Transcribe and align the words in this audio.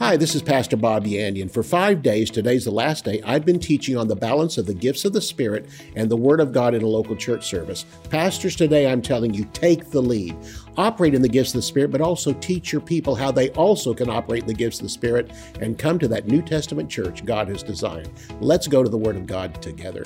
Hi, 0.00 0.16
this 0.16 0.36
is 0.36 0.42
Pastor 0.42 0.76
Bob 0.76 1.06
Yandian. 1.06 1.50
For 1.50 1.64
five 1.64 2.02
days, 2.02 2.30
today's 2.30 2.66
the 2.66 2.70
last 2.70 3.04
day, 3.04 3.20
I've 3.24 3.44
been 3.44 3.58
teaching 3.58 3.96
on 3.96 4.06
the 4.06 4.14
balance 4.14 4.56
of 4.56 4.64
the 4.64 4.72
gifts 4.72 5.04
of 5.04 5.12
the 5.12 5.20
Spirit 5.20 5.68
and 5.96 6.08
the 6.08 6.16
Word 6.16 6.38
of 6.38 6.52
God 6.52 6.72
in 6.72 6.82
a 6.82 6.86
local 6.86 7.16
church 7.16 7.44
service. 7.44 7.84
Pastors, 8.08 8.54
today 8.54 8.86
I'm 8.86 9.02
telling 9.02 9.34
you, 9.34 9.44
take 9.52 9.90
the 9.90 10.00
lead. 10.00 10.36
Operate 10.76 11.14
in 11.14 11.22
the 11.22 11.28
gifts 11.28 11.50
of 11.50 11.58
the 11.58 11.62
Spirit, 11.62 11.90
but 11.90 12.00
also 12.00 12.32
teach 12.34 12.70
your 12.70 12.80
people 12.80 13.16
how 13.16 13.32
they 13.32 13.50
also 13.50 13.92
can 13.92 14.08
operate 14.08 14.42
in 14.42 14.48
the 14.48 14.54
gifts 14.54 14.78
of 14.78 14.84
the 14.84 14.88
Spirit 14.88 15.32
and 15.60 15.80
come 15.80 15.98
to 15.98 16.06
that 16.06 16.28
New 16.28 16.42
Testament 16.42 16.88
church 16.88 17.24
God 17.24 17.48
has 17.48 17.64
designed. 17.64 18.08
Let's 18.40 18.68
go 18.68 18.84
to 18.84 18.88
the 18.88 18.96
Word 18.96 19.16
of 19.16 19.26
God 19.26 19.60
together. 19.60 20.04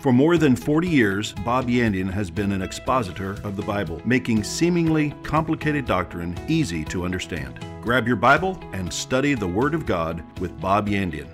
For 0.00 0.14
more 0.14 0.38
than 0.38 0.56
40 0.56 0.88
years, 0.88 1.34
Bob 1.44 1.68
Yandian 1.68 2.10
has 2.10 2.30
been 2.30 2.52
an 2.52 2.62
expositor 2.62 3.32
of 3.44 3.54
the 3.54 3.62
Bible, 3.62 4.00
making 4.06 4.42
seemingly 4.42 5.12
complicated 5.24 5.84
doctrine 5.84 6.38
easy 6.48 6.84
to 6.86 7.04
understand. 7.04 7.62
Grab 7.82 8.06
your 8.06 8.16
Bible 8.16 8.58
and 8.72 8.90
study 8.90 9.34
the 9.34 9.46
Word 9.46 9.74
of 9.74 9.84
God 9.84 10.24
with 10.40 10.58
Bob 10.58 10.88
Yandian. 10.88 11.28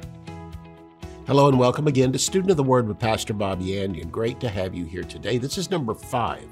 Hello 1.29 1.47
and 1.47 1.61
welcome 1.61 1.87
again 1.87 2.11
to 2.11 2.19
Student 2.19 2.51
of 2.51 2.57
the 2.57 2.65
Word 2.65 2.89
with 2.89 2.99
Pastor 2.99 3.35
Bob 3.35 3.61
Yandian. 3.61 4.11
Great 4.11 4.41
to 4.41 4.49
have 4.49 4.75
you 4.75 4.85
here 4.85 5.05
today. 5.05 5.39
This 5.39 5.59
is 5.59 5.71
number 5.71 5.95
five 5.95 6.49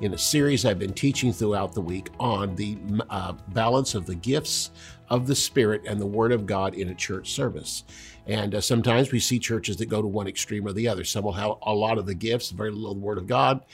in 0.00 0.14
a 0.14 0.18
series 0.18 0.64
I've 0.64 0.78
been 0.78 0.94
teaching 0.94 1.34
throughout 1.34 1.74
the 1.74 1.80
week 1.82 2.08
on 2.18 2.56
the 2.56 2.78
uh, 3.10 3.34
balance 3.48 3.94
of 3.94 4.06
the 4.06 4.14
gifts 4.14 4.70
of 5.10 5.26
the 5.26 5.34
Spirit 5.36 5.82
and 5.86 6.00
the 6.00 6.06
Word 6.06 6.32
of 6.32 6.46
God 6.46 6.74
in 6.74 6.88
a 6.88 6.94
church 6.94 7.32
service. 7.32 7.84
And 8.26 8.54
uh, 8.54 8.60
sometimes 8.60 9.10
we 9.10 9.18
see 9.20 9.38
churches 9.38 9.76
that 9.78 9.86
go 9.86 10.00
to 10.00 10.06
one 10.06 10.28
extreme 10.28 10.66
or 10.66 10.72
the 10.72 10.88
other. 10.88 11.04
Some 11.04 11.24
will 11.24 11.32
have 11.32 11.54
a 11.62 11.74
lot 11.74 11.98
of 11.98 12.06
the 12.06 12.14
gifts, 12.14 12.50
very 12.50 12.70
little 12.70 12.92
of 12.92 12.98
the 12.98 13.04
Word 13.04 13.18
of 13.18 13.26
God, 13.26 13.64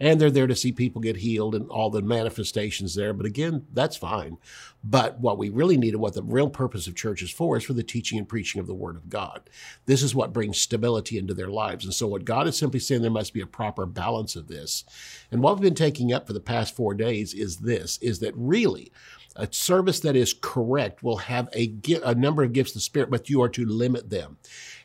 and 0.00 0.20
they're 0.20 0.30
there 0.30 0.46
to 0.46 0.56
see 0.56 0.72
people 0.72 1.02
get 1.02 1.16
healed 1.16 1.54
and 1.54 1.68
all 1.68 1.90
the 1.90 2.00
manifestations 2.00 2.94
there. 2.94 3.12
But 3.12 3.26
again, 3.26 3.66
that's 3.72 3.96
fine. 3.96 4.38
But 4.82 5.20
what 5.20 5.36
we 5.36 5.50
really 5.50 5.76
need 5.76 5.92
and 5.92 6.00
what 6.00 6.14
the 6.14 6.22
real 6.22 6.48
purpose 6.48 6.86
of 6.86 6.94
church 6.94 7.20
is 7.20 7.30
for 7.30 7.56
is 7.56 7.64
for 7.64 7.72
the 7.72 7.82
teaching 7.82 8.16
and 8.16 8.28
preaching 8.28 8.60
of 8.60 8.66
the 8.66 8.74
Word 8.74 8.96
of 8.96 9.10
God. 9.10 9.50
This 9.86 10.02
is 10.02 10.14
what 10.14 10.32
brings 10.32 10.58
stability 10.58 11.18
into 11.18 11.34
their 11.34 11.50
lives. 11.50 11.84
And 11.84 11.92
so, 11.92 12.06
what 12.06 12.24
God 12.24 12.46
is 12.46 12.56
simply 12.56 12.80
saying, 12.80 13.02
there 13.02 13.10
must 13.10 13.34
be 13.34 13.40
a 13.40 13.46
proper 13.46 13.84
balance 13.84 14.36
of 14.36 14.48
this. 14.48 14.84
And 15.30 15.42
what 15.42 15.54
we've 15.54 15.62
been 15.62 15.74
taking 15.74 16.12
up 16.12 16.26
for 16.26 16.32
the 16.32 16.40
past 16.40 16.74
four 16.74 16.94
days 16.94 17.34
is 17.34 17.58
this: 17.58 17.98
is 17.98 18.20
that 18.20 18.32
really 18.36 18.90
a 19.38 19.48
service 19.52 20.00
that 20.00 20.16
is 20.16 20.34
correct 20.34 21.02
will 21.02 21.16
have 21.16 21.48
a, 21.54 21.72
a 22.04 22.14
number 22.14 22.42
of 22.42 22.52
gifts 22.52 22.72
of 22.72 22.74
the 22.74 22.80
Spirit, 22.80 23.08
but 23.10 23.30
you 23.30 23.40
are 23.40 23.48
to 23.48 23.64
limit 23.64 24.10
them. 24.10 24.36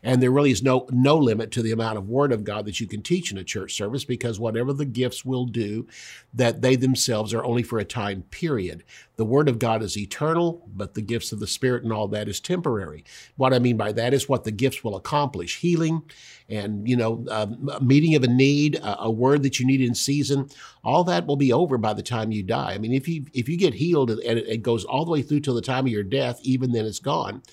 And 0.03 0.21
there 0.21 0.31
really 0.31 0.51
is 0.51 0.61
no, 0.61 0.85
no 0.91 1.17
limit 1.17 1.51
to 1.51 1.61
the 1.61 1.71
amount 1.71 1.97
of 1.97 2.09
Word 2.09 2.33
of 2.33 2.43
God 2.43 2.65
that 2.65 2.79
you 2.79 2.87
can 2.87 3.01
teach 3.01 3.31
in 3.31 3.37
a 3.37 3.43
church 3.43 3.73
service 3.73 4.03
because 4.03 4.39
whatever 4.39 4.73
the 4.73 4.85
gifts 4.85 5.23
will 5.23 5.45
do, 5.45 5.87
that 6.33 6.61
they 6.61 6.75
themselves 6.75 7.33
are 7.33 7.43
only 7.43 7.63
for 7.63 7.79
a 7.79 7.85
time 7.85 8.23
period. 8.23 8.83
The 9.15 9.25
Word 9.25 9.47
of 9.47 9.59
God 9.59 9.81
is 9.81 9.97
eternal, 9.97 10.67
but 10.75 10.93
the 10.93 11.01
gifts 11.01 11.31
of 11.31 11.39
the 11.39 11.47
Spirit 11.47 11.83
and 11.83 11.93
all 11.93 12.07
that 12.09 12.27
is 12.27 12.39
temporary. 12.39 13.05
What 13.37 13.53
I 13.53 13.59
mean 13.59 13.77
by 13.77 13.93
that 13.93 14.13
is 14.13 14.27
what 14.27 14.43
the 14.43 14.51
gifts 14.51 14.83
will 14.83 14.95
accomplish 14.95 15.59
healing 15.59 16.01
and, 16.49 16.87
you 16.87 16.97
know, 16.97 17.25
um, 17.29 17.69
a 17.73 17.81
meeting 17.81 18.15
of 18.15 18.23
a 18.23 18.27
need, 18.27 18.79
a, 18.83 19.09
word 19.09 19.43
that 19.43 19.59
you 19.59 19.65
need 19.65 19.79
in 19.79 19.95
season. 19.95 20.49
All 20.83 21.03
that 21.05 21.25
will 21.25 21.35
be 21.37 21.53
over 21.53 21.77
by 21.77 21.93
the 21.93 22.03
time 22.03 22.31
you 22.31 22.43
die. 22.43 22.73
I 22.73 22.77
mean, 22.77 22.93
if 22.93 23.07
you, 23.07 23.25
if 23.33 23.47
you 23.47 23.57
get 23.57 23.75
healed 23.75 24.09
and 24.09 24.39
it 24.39 24.63
goes 24.63 24.83
all 24.83 25.05
the 25.05 25.11
way 25.11 25.21
through 25.21 25.41
till 25.41 25.53
the 25.53 25.61
time 25.61 25.85
of 25.85 25.91
your 25.91 26.03
death, 26.03 26.39
even 26.43 26.71
then 26.71 26.85
it's 26.85 26.99
gone. 26.99 27.43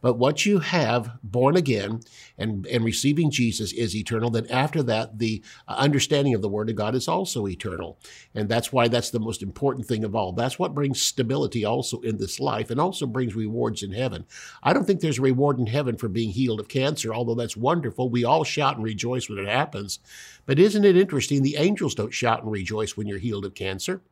But 0.00 0.18
once 0.18 0.46
you 0.46 0.60
have 0.60 1.18
born 1.22 1.56
again 1.56 2.00
and, 2.38 2.66
and 2.66 2.84
receiving 2.84 3.30
Jesus 3.30 3.72
is 3.72 3.94
eternal, 3.94 4.30
then 4.30 4.46
after 4.50 4.82
that, 4.84 5.18
the 5.18 5.42
uh, 5.68 5.74
understanding 5.76 6.34
of 6.34 6.42
the 6.42 6.48
Word 6.48 6.70
of 6.70 6.76
God 6.76 6.94
is 6.94 7.08
also 7.08 7.46
eternal. 7.46 7.98
And 8.34 8.48
that's 8.48 8.72
why 8.72 8.88
that's 8.88 9.10
the 9.10 9.20
most 9.20 9.42
important 9.42 9.86
thing 9.86 10.04
of 10.04 10.14
all. 10.14 10.32
That's 10.32 10.58
what 10.58 10.74
brings 10.74 11.02
stability 11.02 11.64
also 11.64 12.00
in 12.00 12.16
this 12.16 12.40
life 12.40 12.70
and 12.70 12.80
also 12.80 13.06
brings 13.06 13.34
rewards 13.34 13.82
in 13.82 13.92
heaven. 13.92 14.24
I 14.62 14.72
don't 14.72 14.84
think 14.84 15.00
there's 15.00 15.18
a 15.18 15.22
reward 15.22 15.58
in 15.58 15.66
heaven 15.66 15.96
for 15.96 16.08
being 16.08 16.30
healed 16.30 16.60
of 16.60 16.68
cancer, 16.68 17.12
although 17.14 17.34
that's 17.34 17.56
wonderful. 17.56 18.08
We 18.08 18.24
all 18.24 18.44
shout 18.44 18.76
and 18.76 18.84
rejoice 18.84 19.28
when 19.28 19.38
it 19.38 19.48
happens. 19.48 19.98
But 20.46 20.58
isn't 20.58 20.84
it 20.84 20.96
interesting? 20.96 21.42
The 21.42 21.56
angels 21.56 21.94
don't 21.94 22.14
shout 22.14 22.42
and 22.42 22.50
rejoice 22.50 22.96
when 22.96 23.06
you're 23.06 23.18
healed 23.18 23.44
of 23.44 23.54
cancer. 23.54 24.02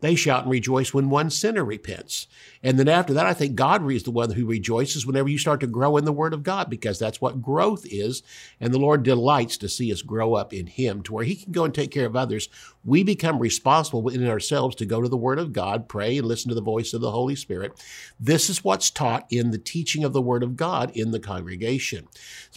They 0.00 0.14
shout 0.14 0.42
and 0.42 0.50
rejoice 0.50 0.94
when 0.94 1.10
one 1.10 1.30
sinner 1.30 1.64
repents. 1.64 2.26
And 2.62 2.78
then 2.78 2.88
after 2.88 3.12
that, 3.14 3.26
I 3.26 3.34
think 3.34 3.54
God 3.54 3.90
is 3.90 4.02
the 4.02 4.10
one 4.10 4.30
who 4.30 4.46
rejoices 4.46 5.06
whenever 5.06 5.28
you 5.28 5.38
start 5.38 5.60
to 5.60 5.66
grow 5.66 5.96
in 5.96 6.04
the 6.04 6.12
Word 6.12 6.34
of 6.34 6.42
God, 6.42 6.68
because 6.68 6.98
that's 6.98 7.20
what 7.20 7.42
growth 7.42 7.86
is. 7.86 8.22
And 8.60 8.72
the 8.72 8.78
Lord 8.78 9.02
delights 9.02 9.56
to 9.58 9.68
see 9.68 9.92
us 9.92 10.02
grow 10.02 10.34
up 10.34 10.52
in 10.52 10.66
Him 10.66 11.02
to 11.02 11.12
where 11.12 11.24
He 11.24 11.36
can 11.36 11.52
go 11.52 11.64
and 11.64 11.74
take 11.74 11.90
care 11.90 12.06
of 12.06 12.16
others. 12.16 12.48
We 12.84 13.02
become 13.02 13.38
responsible 13.38 14.08
in 14.08 14.26
ourselves 14.26 14.74
to 14.76 14.86
go 14.86 15.02
to 15.02 15.08
the 15.08 15.16
Word 15.16 15.38
of 15.38 15.52
God, 15.52 15.88
pray, 15.88 16.18
and 16.18 16.26
listen 16.26 16.48
to 16.48 16.54
the 16.54 16.60
voice 16.60 16.92
of 16.92 17.00
the 17.00 17.10
Holy 17.10 17.34
Spirit. 17.34 17.72
This 18.18 18.50
is 18.50 18.64
what's 18.64 18.90
taught 18.90 19.26
in 19.30 19.50
the 19.50 19.58
teaching 19.58 20.04
of 20.04 20.12
the 20.12 20.22
Word 20.22 20.42
of 20.42 20.56
God 20.56 20.90
in 20.94 21.10
the 21.10 21.20
congregation. 21.20 22.08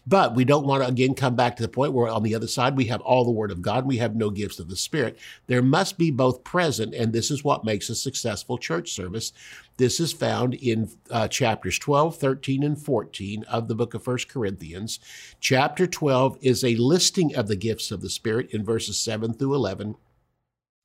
But 0.06 0.36
we 0.36 0.44
don't 0.44 0.66
want 0.66 0.84
to 0.84 0.90
again 0.90 1.16
come 1.16 1.36
back 1.36 1.56
to 1.56 1.64
the 1.64 1.70
point 1.70 1.94
where 1.94 2.10
on 2.10 2.24
the 2.24 2.36
other 2.36 2.48
side 2.48 2.76
we 2.76 2.86
have 2.86 3.02
all 3.02 3.24
the 3.24 3.32
Word 3.32 3.52
of 3.52 3.62
God, 3.62 3.86
we 3.86 3.98
have 3.98 4.16
no 4.16 4.30
gifts 4.30 4.60
of 4.60 4.68
the 4.68 4.76
Spirit. 4.76 5.18
There 5.48 5.62
must 5.62 5.98
be 5.98 6.12
both 6.12 6.44
present, 6.44 6.94
and 6.94 7.14
this 7.14 7.32
is 7.32 7.44
what 7.44 7.64
makes 7.64 7.90
a 7.90 7.96
successful 7.96 8.58
church 8.58 8.92
service. 8.92 9.32
This 9.78 10.00
is 10.00 10.12
found 10.12 10.56
in 10.56 10.90
uh, 11.10 11.28
chapters 11.30 11.80
12, 11.80 12.18
13, 12.18 12.64
and 12.64 12.80
14 12.80 13.44
of 13.44 13.68
the 13.68 13.76
book 13.76 13.94
of 13.94 14.06
1 14.06 14.18
Corinthians. 14.28 15.00
Chapter 15.40 15.88
12 15.88 16.38
is 16.42 16.64
a 16.64 16.76
listing 16.76 17.36
of 17.36 17.48
the 17.48 17.56
gifts 17.56 17.90
of 17.90 18.02
the 18.02 18.10
Spirit 18.10 18.52
in 18.52 18.64
verses 18.64 19.00
7 19.00 19.34
through 19.34 19.56
11. 19.56 19.96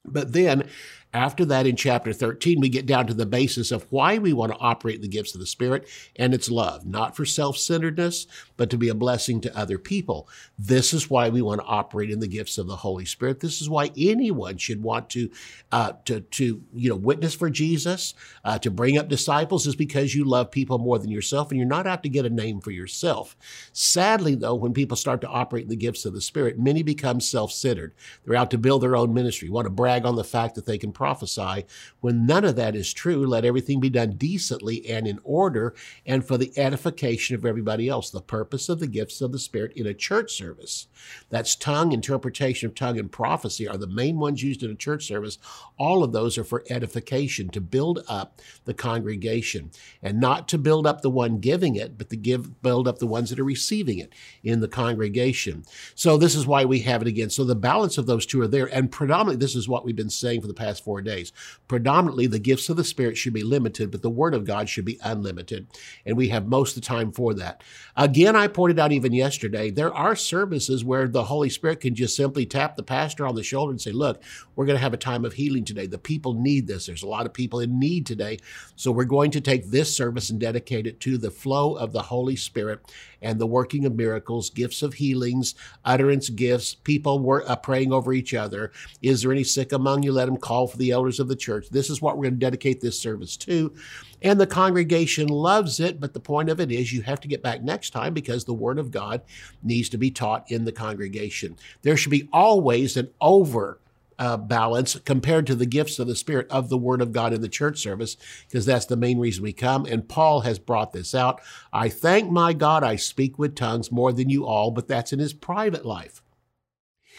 But 0.04 0.32
then 0.32 0.68
after 1.14 1.46
that, 1.46 1.66
in 1.66 1.74
chapter 1.74 2.12
13, 2.12 2.60
we 2.60 2.68
get 2.68 2.84
down 2.84 3.06
to 3.06 3.14
the 3.14 3.24
basis 3.24 3.72
of 3.72 3.90
why 3.90 4.18
we 4.18 4.34
want 4.34 4.52
to 4.52 4.58
operate 4.58 5.00
the 5.00 5.08
gifts 5.08 5.34
of 5.34 5.40
the 5.40 5.46
Spirit, 5.46 5.88
and 6.16 6.34
it's 6.34 6.50
love, 6.50 6.84
not 6.84 7.16
for 7.16 7.24
self 7.24 7.56
centeredness, 7.56 8.26
but 8.58 8.68
to 8.68 8.76
be 8.76 8.90
a 8.90 8.94
blessing 8.94 9.40
to 9.40 9.58
other 9.58 9.78
people. 9.78 10.28
This 10.58 10.92
is 10.92 11.08
why 11.08 11.30
we 11.30 11.40
want 11.40 11.62
to 11.62 11.66
operate 11.66 12.10
in 12.10 12.20
the 12.20 12.28
gifts 12.28 12.58
of 12.58 12.66
the 12.66 12.76
Holy 12.76 13.06
Spirit. 13.06 13.40
This 13.40 13.62
is 13.62 13.70
why 13.70 13.90
anyone 13.96 14.58
should 14.58 14.82
want 14.82 15.08
to, 15.10 15.30
uh, 15.72 15.92
to, 16.04 16.20
to 16.20 16.62
you 16.74 16.90
know, 16.90 16.96
witness 16.96 17.34
for 17.34 17.48
Jesus, 17.48 18.12
uh, 18.44 18.58
to 18.58 18.70
bring 18.70 18.98
up 18.98 19.08
disciples, 19.08 19.66
is 19.66 19.76
because 19.76 20.14
you 20.14 20.26
love 20.26 20.50
people 20.50 20.76
more 20.76 20.98
than 20.98 21.10
yourself, 21.10 21.50
and 21.50 21.58
you're 21.58 21.66
not 21.66 21.86
out 21.86 22.02
to 22.02 22.10
get 22.10 22.26
a 22.26 22.30
name 22.30 22.60
for 22.60 22.70
yourself. 22.70 23.34
Sadly, 23.72 24.34
though, 24.34 24.54
when 24.54 24.74
people 24.74 24.96
start 24.96 25.22
to 25.22 25.28
operate 25.28 25.62
in 25.62 25.70
the 25.70 25.76
gifts 25.76 26.04
of 26.04 26.12
the 26.12 26.20
Spirit, 26.20 26.58
many 26.58 26.82
become 26.82 27.18
self 27.18 27.50
centered. 27.50 27.94
They're 28.26 28.36
out 28.36 28.50
to 28.50 28.58
build 28.58 28.82
their 28.82 28.96
own 28.96 29.14
ministry, 29.14 29.48
want 29.48 29.64
to 29.64 29.70
brag 29.70 30.04
on 30.04 30.16
the 30.16 30.22
fact 30.22 30.54
that 30.56 30.66
they 30.66 30.76
can 30.76 30.92
prophesy 30.98 31.64
when 32.00 32.26
none 32.26 32.44
of 32.44 32.56
that 32.56 32.74
is 32.74 32.92
true. 32.92 33.24
Let 33.24 33.44
everything 33.44 33.78
be 33.78 33.88
done 33.88 34.16
decently 34.16 34.84
and 34.88 35.06
in 35.06 35.20
order 35.22 35.72
and 36.04 36.26
for 36.26 36.36
the 36.36 36.52
edification 36.58 37.36
of 37.36 37.46
everybody 37.46 37.88
else. 37.88 38.10
The 38.10 38.20
purpose 38.20 38.68
of 38.68 38.80
the 38.80 38.88
gifts 38.88 39.20
of 39.20 39.30
the 39.30 39.38
Spirit 39.38 39.74
in 39.76 39.86
a 39.86 39.94
church 39.94 40.32
service. 40.32 40.88
That's 41.30 41.54
tongue, 41.54 41.92
interpretation 41.92 42.68
of 42.68 42.74
tongue, 42.74 42.98
and 42.98 43.12
prophecy 43.12 43.68
are 43.68 43.76
the 43.76 43.86
main 43.86 44.18
ones 44.18 44.42
used 44.42 44.64
in 44.64 44.72
a 44.72 44.74
church 44.74 45.06
service. 45.06 45.38
All 45.78 46.02
of 46.02 46.10
those 46.10 46.36
are 46.36 46.42
for 46.42 46.64
edification, 46.68 47.48
to 47.50 47.60
build 47.60 48.02
up 48.08 48.40
the 48.64 48.74
congregation 48.74 49.70
and 50.02 50.18
not 50.18 50.48
to 50.48 50.58
build 50.58 50.84
up 50.84 51.02
the 51.02 51.10
one 51.10 51.38
giving 51.38 51.76
it, 51.76 51.96
but 51.96 52.10
to 52.10 52.16
give, 52.16 52.60
build 52.60 52.88
up 52.88 52.98
the 52.98 53.06
ones 53.06 53.30
that 53.30 53.38
are 53.38 53.44
receiving 53.44 54.00
it 54.00 54.12
in 54.42 54.58
the 54.58 54.66
congregation. 54.66 55.62
So 55.94 56.16
this 56.16 56.34
is 56.34 56.44
why 56.44 56.64
we 56.64 56.80
have 56.80 57.02
it 57.02 57.08
again. 57.08 57.30
So 57.30 57.44
the 57.44 57.54
balance 57.54 57.98
of 57.98 58.06
those 58.06 58.26
two 58.26 58.40
are 58.40 58.48
there. 58.48 58.66
And 58.66 58.90
predominantly, 58.90 59.36
this 59.36 59.54
is 59.54 59.68
what 59.68 59.84
we've 59.84 59.94
been 59.94 60.10
saying 60.10 60.40
for 60.40 60.48
the 60.48 60.54
past 60.54 60.82
four 60.88 61.02
days. 61.02 61.32
Predominantly, 61.68 62.26
the 62.26 62.38
gifts 62.38 62.70
of 62.70 62.78
the 62.78 62.82
Spirit 62.82 63.18
should 63.18 63.34
be 63.34 63.42
limited, 63.42 63.90
but 63.90 64.00
the 64.00 64.08
Word 64.08 64.32
of 64.32 64.46
God 64.46 64.70
should 64.70 64.86
be 64.86 64.98
unlimited. 65.04 65.66
And 66.06 66.16
we 66.16 66.28
have 66.28 66.46
most 66.46 66.74
of 66.74 66.82
the 66.82 66.86
time 66.88 67.12
for 67.12 67.34
that. 67.34 67.62
Again, 67.94 68.34
I 68.34 68.46
pointed 68.46 68.78
out 68.78 68.90
even 68.90 69.12
yesterday, 69.12 69.70
there 69.70 69.92
are 69.92 70.16
services 70.16 70.82
where 70.82 71.06
the 71.06 71.24
Holy 71.24 71.50
Spirit 71.50 71.80
can 71.80 71.94
just 71.94 72.16
simply 72.16 72.46
tap 72.46 72.74
the 72.74 72.82
pastor 72.82 73.26
on 73.26 73.34
the 73.34 73.42
shoulder 73.42 73.70
and 73.70 73.78
say, 73.78 73.92
Look, 73.92 74.22
we're 74.56 74.64
going 74.64 74.78
to 74.78 74.82
have 74.82 74.94
a 74.94 74.96
time 74.96 75.26
of 75.26 75.34
healing 75.34 75.66
today. 75.66 75.86
The 75.86 75.98
people 75.98 76.32
need 76.32 76.66
this. 76.66 76.86
There's 76.86 77.02
a 77.02 77.06
lot 77.06 77.26
of 77.26 77.34
people 77.34 77.60
in 77.60 77.78
need 77.78 78.06
today. 78.06 78.38
So 78.74 78.90
we're 78.90 79.04
going 79.04 79.30
to 79.32 79.42
take 79.42 79.66
this 79.66 79.94
service 79.94 80.30
and 80.30 80.40
dedicate 80.40 80.86
it 80.86 81.00
to 81.00 81.18
the 81.18 81.30
flow 81.30 81.74
of 81.74 81.92
the 81.92 82.00
Holy 82.00 82.36
Spirit 82.36 82.80
and 83.22 83.38
the 83.38 83.46
working 83.46 83.84
of 83.84 83.96
miracles, 83.96 84.50
gifts 84.50 84.82
of 84.82 84.94
healings, 84.94 85.54
utterance 85.84 86.28
gifts, 86.28 86.74
people 86.74 87.18
were 87.20 87.48
uh, 87.48 87.56
praying 87.56 87.92
over 87.92 88.12
each 88.12 88.34
other. 88.34 88.72
Is 89.02 89.22
there 89.22 89.32
any 89.32 89.44
sick 89.44 89.72
among 89.72 90.02
you? 90.02 90.12
Let 90.12 90.26
them 90.26 90.36
call 90.36 90.66
for 90.66 90.76
the 90.76 90.90
elders 90.90 91.20
of 91.20 91.28
the 91.28 91.36
church. 91.36 91.68
This 91.70 91.90
is 91.90 92.00
what 92.00 92.16
we're 92.16 92.24
going 92.24 92.34
to 92.34 92.40
dedicate 92.40 92.80
this 92.80 92.98
service 92.98 93.36
to. 93.38 93.74
And 94.22 94.40
the 94.40 94.46
congregation 94.46 95.28
loves 95.28 95.78
it, 95.78 96.00
but 96.00 96.12
the 96.12 96.20
point 96.20 96.48
of 96.48 96.60
it 96.60 96.72
is 96.72 96.92
you 96.92 97.02
have 97.02 97.20
to 97.20 97.28
get 97.28 97.42
back 97.42 97.62
next 97.62 97.90
time 97.90 98.14
because 98.14 98.44
the 98.44 98.54
Word 98.54 98.78
of 98.78 98.90
God 98.90 99.22
needs 99.62 99.88
to 99.90 99.98
be 99.98 100.10
taught 100.10 100.50
in 100.50 100.64
the 100.64 100.72
congregation. 100.72 101.56
There 101.82 101.96
should 101.96 102.10
be 102.10 102.28
always 102.32 102.96
an 102.96 103.10
over 103.20 103.78
uh, 104.18 104.36
balance 104.36 104.98
compared 105.04 105.46
to 105.46 105.54
the 105.54 105.66
gifts 105.66 105.98
of 105.98 106.06
the 106.06 106.16
Spirit 106.16 106.46
of 106.50 106.68
the 106.68 106.78
Word 106.78 107.00
of 107.00 107.12
God 107.12 107.32
in 107.32 107.40
the 107.40 107.48
church 107.48 107.78
service, 107.78 108.16
because 108.48 108.66
that's 108.66 108.86
the 108.86 108.96
main 108.96 109.18
reason 109.18 109.42
we 109.42 109.52
come. 109.52 109.84
And 109.84 110.08
Paul 110.08 110.40
has 110.40 110.58
brought 110.58 110.92
this 110.92 111.14
out. 111.14 111.40
I 111.72 111.88
thank 111.88 112.30
my 112.30 112.52
God 112.52 112.82
I 112.82 112.96
speak 112.96 113.38
with 113.38 113.54
tongues 113.54 113.92
more 113.92 114.12
than 114.12 114.30
you 114.30 114.46
all, 114.46 114.70
but 114.70 114.88
that's 114.88 115.12
in 115.12 115.18
his 115.18 115.32
private 115.32 115.84
life. 115.84 116.22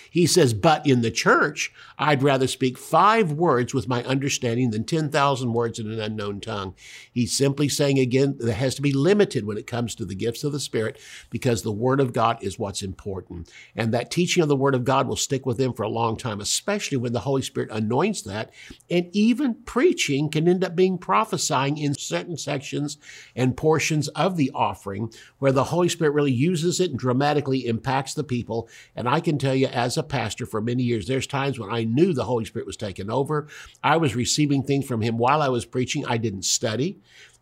He 0.10 0.26
says, 0.26 0.54
but 0.54 0.86
in 0.86 1.02
the 1.02 1.12
church, 1.12 1.72
I'd 1.98 2.24
rather 2.24 2.48
speak 2.48 2.78
five 2.78 3.32
words 3.32 3.74
with 3.74 3.88
my 3.88 4.04
understanding 4.04 4.72
than 4.72 4.84
10,000 4.84 5.54
words 5.54 5.80
in 5.80 5.92
an 5.92 6.00
unknown 6.00 6.42
tongue. 6.42 6.74
He's 7.12 7.34
simply 7.34 7.70
saying 7.70 8.00
again, 8.00 8.38
that 8.40 8.54
has 8.54 8.76
to 8.76 8.82
be 8.82 8.92
limited 8.92 9.46
when 9.46 9.58
it 9.58 9.68
comes 9.68 9.96
to 9.96 10.06
the 10.06 10.16
gifts 10.16 10.44
of 10.44 10.52
the 10.52 10.60
Spirit 10.60 11.00
because 11.30 11.62
the 11.62 11.72
Word 11.72 12.00
of 12.00 12.14
God 12.14 12.38
is 12.42 12.58
what's 12.58 12.82
important. 12.82 13.52
And 13.76 13.94
that 13.94 14.12
teaching 14.12 14.42
of 14.42 14.50
the 14.50 14.56
Word 14.56 14.76
of 14.76 14.84
God 14.84 15.08
will 15.08 15.16
stick 15.16 15.46
with 15.46 15.58
them 15.58 15.74
for 15.74 15.84
a 15.84 15.90
long 15.90 16.18
time, 16.18 16.42
especially 16.42 16.98
when 16.98 17.14
the 17.14 17.20
Holy 17.20 17.42
Spirit 17.42 17.70
anoints 17.72 18.22
that. 18.24 18.52
And 18.90 19.10
even 19.14 19.56
preaching 19.66 20.30
can 20.30 20.48
end 20.48 20.64
up 20.64 20.76
being 20.76 20.98
prophesying 20.98 21.78
in 21.78 21.94
certain 21.94 22.38
sections 22.38 22.98
and 23.36 23.58
portions 23.58 24.08
of 24.10 24.38
the 24.38 24.52
offering 24.54 25.12
where 25.40 25.52
the 25.52 25.66
Holy 25.66 25.90
Spirit 25.90 26.14
really 26.14 26.32
uses 26.32 26.80
it 26.80 26.92
and 26.92 27.00
dramatically 27.00 27.68
impacts 27.68 28.14
the 28.14 28.24
people. 28.24 28.70
And 28.96 29.08
I 29.08 29.20
can 29.20 29.38
tell 29.38 29.56
you, 29.56 29.68
as 29.68 29.98
a 30.00 30.04
pastor 30.04 30.48
for 30.48 30.62
many 30.62 30.82
years, 30.84 31.08
there's 31.08 31.28
times 31.28 31.60
when 31.60 31.72
I 31.72 31.84
knew 31.84 32.14
the 32.14 32.24
Holy 32.24 32.46
Spirit 32.46 32.66
was 32.66 32.78
taking 32.78 33.12
over. 33.12 33.48
I 33.84 33.98
was 33.98 34.16
receiving 34.16 34.64
things 34.64 34.86
from 34.86 35.02
Him 35.02 35.18
while 35.18 35.42
I 35.44 35.50
was 35.50 35.66
preaching. 35.66 36.06
I 36.06 36.18
didn't 36.18 36.46
study 36.46 37.00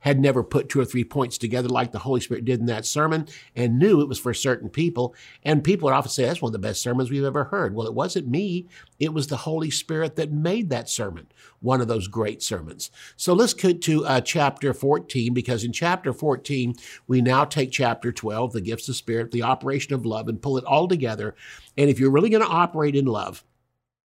had 0.07 0.19
never 0.19 0.43
put 0.43 0.69
two 0.69 0.79
or 0.79 0.85
three 0.85 1.03
points 1.03 1.37
together 1.37 1.69
like 1.69 1.91
the 1.91 1.99
Holy 1.99 2.19
Spirit 2.19 2.45
did 2.45 2.59
in 2.59 2.65
that 2.67 2.85
sermon 2.85 3.27
and 3.55 3.77
knew 3.77 4.01
it 4.01 4.07
was 4.07 4.19
for 4.19 4.33
certain 4.33 4.69
people. 4.69 5.13
And 5.43 5.63
people 5.63 5.85
would 5.85 5.93
often 5.93 6.11
say, 6.11 6.25
that's 6.25 6.41
one 6.41 6.49
of 6.49 6.53
the 6.53 6.67
best 6.67 6.81
sermons 6.81 7.11
we've 7.11 7.23
ever 7.23 7.45
heard. 7.45 7.75
Well, 7.75 7.87
it 7.87 7.93
wasn't 7.93 8.27
me. 8.27 8.67
It 8.99 9.13
was 9.13 9.27
the 9.27 9.37
Holy 9.37 9.69
Spirit 9.69 10.15
that 10.15 10.31
made 10.31 10.69
that 10.69 10.89
sermon 10.89 11.27
one 11.59 11.81
of 11.81 11.87
those 11.87 12.07
great 12.07 12.41
sermons. 12.41 12.91
So 13.15 13.33
let's 13.33 13.53
get 13.53 13.81
to 13.83 14.05
uh, 14.05 14.21
chapter 14.21 14.73
14, 14.73 15.33
because 15.33 15.63
in 15.63 15.71
chapter 15.71 16.13
14, 16.13 16.75
we 17.07 17.21
now 17.21 17.45
take 17.45 17.71
chapter 17.71 18.11
12, 18.11 18.53
the 18.53 18.61
gifts 18.61 18.89
of 18.89 18.95
spirit, 18.95 19.31
the 19.31 19.43
operation 19.43 19.93
of 19.93 20.05
love, 20.05 20.27
and 20.27 20.41
pull 20.41 20.57
it 20.57 20.65
all 20.65 20.87
together. 20.87 21.35
And 21.77 21.89
if 21.89 21.99
you're 21.99 22.11
really 22.11 22.29
going 22.29 22.43
to 22.43 22.49
operate 22.49 22.95
in 22.95 23.05
love, 23.05 23.43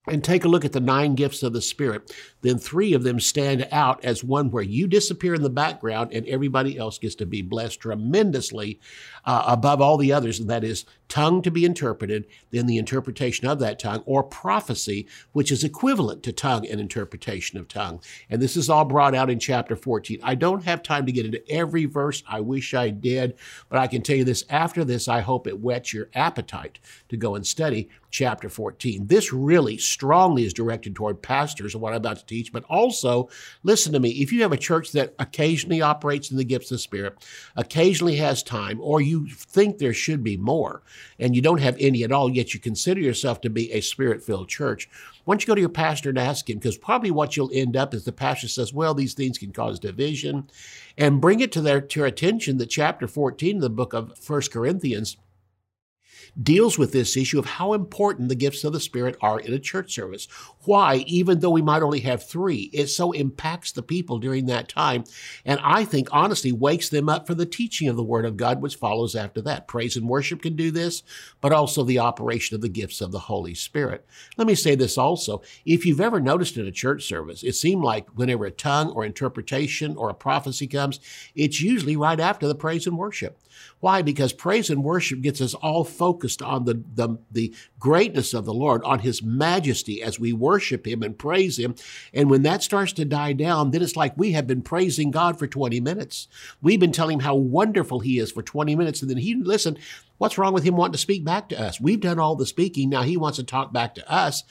and 0.08 0.24
take 0.24 0.44
a 0.44 0.50
look 0.50 0.66
at 0.66 0.74
the 0.74 0.80
nine 0.80 1.16
gifts 1.16 1.44
of 1.44 1.54
the 1.54 1.62
Spirit, 1.62 2.14
then 2.42 2.58
three 2.58 2.94
of 2.94 3.04
them 3.04 3.20
stand 3.20 3.68
out 3.72 4.04
as 4.04 4.24
one 4.24 4.52
where 4.52 4.64
you 4.64 4.88
disappear 4.88 5.34
in 5.34 5.44
the 5.44 5.50
background 5.50 6.12
and 6.14 6.28
everybody 6.28 6.78
else 6.78 6.98
gets 7.00 7.16
to 7.16 7.26
be 7.26 7.42
blessed 7.42 7.80
tremendously 7.80 8.80
uh, 9.26 9.44
above 9.48 9.80
all 9.82 9.98
the 9.98 10.12
others. 10.12 10.40
And 10.40 10.50
that 10.50 10.64
is 10.64 10.86
tongue 11.10 11.42
to 11.42 11.52
be 11.52 11.66
interpreted, 11.66 12.26
then 12.52 12.66
the 12.66 12.78
interpretation 12.78 13.48
of 13.48 13.60
that 13.60 13.80
tongue, 13.80 14.04
or 14.06 14.24
prophecy, 14.24 15.08
which 15.32 15.52
is 15.52 15.64
equivalent 15.64 16.24
to 16.24 16.32
tongue 16.32 16.66
and 16.68 16.80
interpretation 16.80 17.60
of 17.60 17.68
tongue. 17.68 18.02
And 18.30 18.42
this 18.42 18.58
is 18.58 18.70
all 18.70 18.86
brought 18.86 19.16
out 19.16 19.30
in 19.30 19.40
chapter 19.40 19.76
14. 19.76 20.20
I 20.24 20.36
don't 20.36 20.64
have 20.64 20.82
time 20.82 21.06
to 21.06 21.12
get 21.12 21.26
into 21.26 21.48
every 21.52 21.86
verse. 21.86 22.24
I 22.28 22.40
wish 22.42 22.74
I 22.74 22.90
did, 22.90 23.36
but 23.70 23.80
I 23.80 23.88
can 23.88 24.02
tell 24.02 24.16
you 24.16 24.24
this 24.24 24.46
after 24.50 24.84
this, 24.84 25.08
I 25.08 25.22
hope 25.22 25.48
it 25.48 25.60
whets 25.60 25.94
your 25.94 26.10
appetite 26.14 26.80
to 27.10 27.18
go 27.18 27.36
and 27.36 27.46
study 27.46 27.90
chapter 28.14 28.48
14. 28.48 29.08
This 29.08 29.34
really 29.34 29.78
strongly 29.78 30.46
is 30.46 30.54
directed 30.54 30.96
toward 30.96 31.24
pastors 31.24 31.74
of 31.74 31.82
what 31.82 31.94
I'm 31.94 31.98
about 31.98 32.18
to 32.18 32.26
teach, 32.26 32.54
but 32.54 32.64
also, 32.66 33.28
listen 33.64 33.92
to 33.94 34.00
me, 34.00 34.10
if 34.12 34.32
you 34.32 34.44
have 34.44 34.52
a 34.52 34.58
church 34.58 34.92
that 34.92 35.16
occasionally 35.18 35.82
operates 35.82 36.30
in 36.30 36.38
the 36.38 36.44
gifts 36.44 36.70
of 36.70 36.76
the 36.76 36.80
Spirit, 36.80 37.18
occasionally 37.56 38.18
has 38.18 38.44
time, 38.44 38.80
or 38.80 39.02
you 39.02 39.28
think 39.30 39.80
there 39.80 39.94
should 39.94 40.24
be 40.24 40.38
more, 40.38 40.84
and 41.20 41.36
you 41.36 41.42
don't 41.42 41.62
have 41.62 41.78
any 41.80 42.04
at 42.04 42.12
all, 42.12 42.30
yet 42.30 42.54
you 42.54 42.60
consider 42.60 43.00
yourself 43.00 43.42
to 43.42 43.50
be 43.50 43.72
a 43.72 43.82
spirit 43.82 44.24
filled 44.24 44.50
church, 44.50 44.90
why 45.26 45.34
don't 45.34 45.42
you 45.42 45.48
go 45.48 45.56
to 45.56 45.62
your 45.62 45.70
pastor 45.70 46.10
and 46.10 46.20
ask 46.20 46.50
him? 46.50 46.58
Because 46.58 46.78
probably 46.78 47.12
what 47.12 47.38
you'll 47.38 47.52
end 47.54 47.78
up 47.78 47.94
is 47.94 48.04
the 48.04 48.12
pastor 48.12 48.48
says, 48.48 48.74
well, 48.74 48.94
these 48.94 49.14
things 49.14 49.38
can 49.38 49.54
cause 49.54 49.80
division, 49.80 50.50
and 50.98 51.22
bring 51.22 51.40
it 51.40 51.52
to 51.54 51.62
their 51.62 51.82
to 51.82 52.00
your 52.00 52.08
attention 52.08 52.58
that 52.58 52.70
chapter 52.70 53.08
14 53.08 53.58
of 53.58 53.62
the 53.62 53.70
book 53.70 53.94
of 53.94 54.18
First 54.18 54.52
Corinthians 54.52 55.18
deals 56.42 56.80
with 56.80 56.92
this 56.92 57.16
issue 57.16 57.38
of 57.38 57.46
how 57.46 57.74
important 57.74 58.28
the 58.28 58.36
gifts 58.36 58.64
of 58.64 58.74
the 58.74 58.80
Spirit 58.80 59.16
are 59.22 59.40
in 59.40 59.54
a 59.54 59.60
church 59.60 59.94
service. 59.94 60.28
Why, 60.66 60.98
even 61.08 61.40
though 61.40 61.50
we 61.50 61.62
might 61.62 61.84
only 61.84 62.02
have 62.02 62.24
three, 62.24 62.70
it 62.74 62.88
so 62.88 63.12
impacts 63.12 63.72
the 63.72 63.84
people 63.84 64.20
during 64.20 64.46
that 64.48 64.70
time. 64.70 65.04
And 65.46 65.60
I 65.64 65.86
think, 65.86 66.08
honestly, 66.12 66.52
wakes 66.52 66.90
them 66.90 67.10
up 67.10 67.28
for 67.28 67.34
the 67.34 67.46
teaching 67.46 67.88
of 67.88 67.96
the 67.96 68.04
Word 68.04 68.26
of 68.26 68.38
God, 68.38 68.62
which 68.62 68.76
follows 68.76 69.16
after 69.16 69.42
that. 69.42 69.68
Praise 69.68 69.98
and 69.98 70.08
worship 70.08 70.42
can 70.42 70.56
do 70.56 70.72
this, 70.72 71.04
but 71.42 71.52
also 71.52 71.84
the 71.84 72.00
operation 72.00 72.56
of 72.56 72.62
the 72.62 72.70
gifts 72.70 73.02
of 73.02 73.12
the 73.12 73.20
Holy 73.20 73.54
Spirit. 73.54 74.06
Let 74.38 74.48
me 74.48 74.56
say 74.56 74.76
this 74.76 74.98
also. 74.98 75.42
If 75.66 75.86
you've 75.86 76.02
ever 76.02 76.20
noticed 76.20 76.58
in 76.58 76.66
a 76.66 76.72
church 76.72 77.04
service, 77.04 77.44
it 77.44 77.54
seemed 77.54 77.84
like 77.84 78.10
whenever 78.10 78.46
a 78.46 78.52
tongue 78.52 78.92
or 78.92 79.06
interpretation 79.06 79.96
or 79.96 80.10
a 80.10 80.16
prophecy 80.16 80.68
comes, 80.68 81.00
it's 81.36 81.62
usually 81.62 81.96
right 81.96 82.20
after 82.20 82.48
the 82.48 82.56
praise 82.56 82.88
and 82.88 82.98
worship. 82.98 83.40
Why? 83.80 84.02
Because 84.02 84.34
praise 84.34 84.70
and 84.70 84.84
worship 84.84 85.22
gets 85.22 85.42
us 85.42 85.54
all 85.54 85.84
focused 85.84 86.42
on 86.42 86.66
the, 86.66 86.84
the, 86.96 87.18
the 87.32 87.54
greatness 87.84 88.34
of 88.34 88.46
the 88.46 88.54
Lord, 88.54 88.82
on 88.86 89.00
His 89.00 89.22
majesty 89.22 90.02
as 90.02 90.18
we 90.18 90.32
worship 90.32 90.88
Him 90.88 91.04
and 91.04 91.20
praise 91.20 91.60
Him. 91.60 91.76
And 92.14 92.30
when 92.30 92.44
that 92.44 92.64
starts 92.64 92.94
to 92.94 93.04
die 93.04 93.34
down, 93.34 93.72
then 93.72 93.82
it's 93.82 93.98
like 93.98 94.18
we 94.18 94.32
have 94.32 94.48
been 94.48 94.62
praising 94.62 95.12
God 95.12 95.38
for 95.38 95.48
20 95.48 95.82
minutes. 95.82 96.30
We've 96.62 96.80
been 96.80 96.94
telling 96.94 97.16
Him 97.16 97.26
how 97.26 97.36
wonderful 97.36 98.00
He 98.00 98.20
is 98.20 98.32
for 98.32 98.42
20 98.42 98.74
minutes. 98.78 99.02
And 99.02 99.12
then 99.12 99.18
He, 99.18 99.36
listen, 99.36 99.78
what's 100.18 100.38
wrong 100.38 100.54
with 100.54 100.64
Him 100.64 100.76
wanting 100.76 100.94
to 100.94 100.98
speak 100.98 101.24
back 101.24 101.50
to 101.50 101.60
us? 101.60 101.80
We've 101.82 102.00
done 102.00 102.20
all 102.20 102.36
the 102.36 102.46
speaking. 102.46 102.90
Now 102.90 103.04
He 103.04 103.18
wants 103.18 103.38
to 103.38 103.44
talk 103.44 103.74
back 103.74 103.96
to 103.96 104.12
us. 104.12 104.44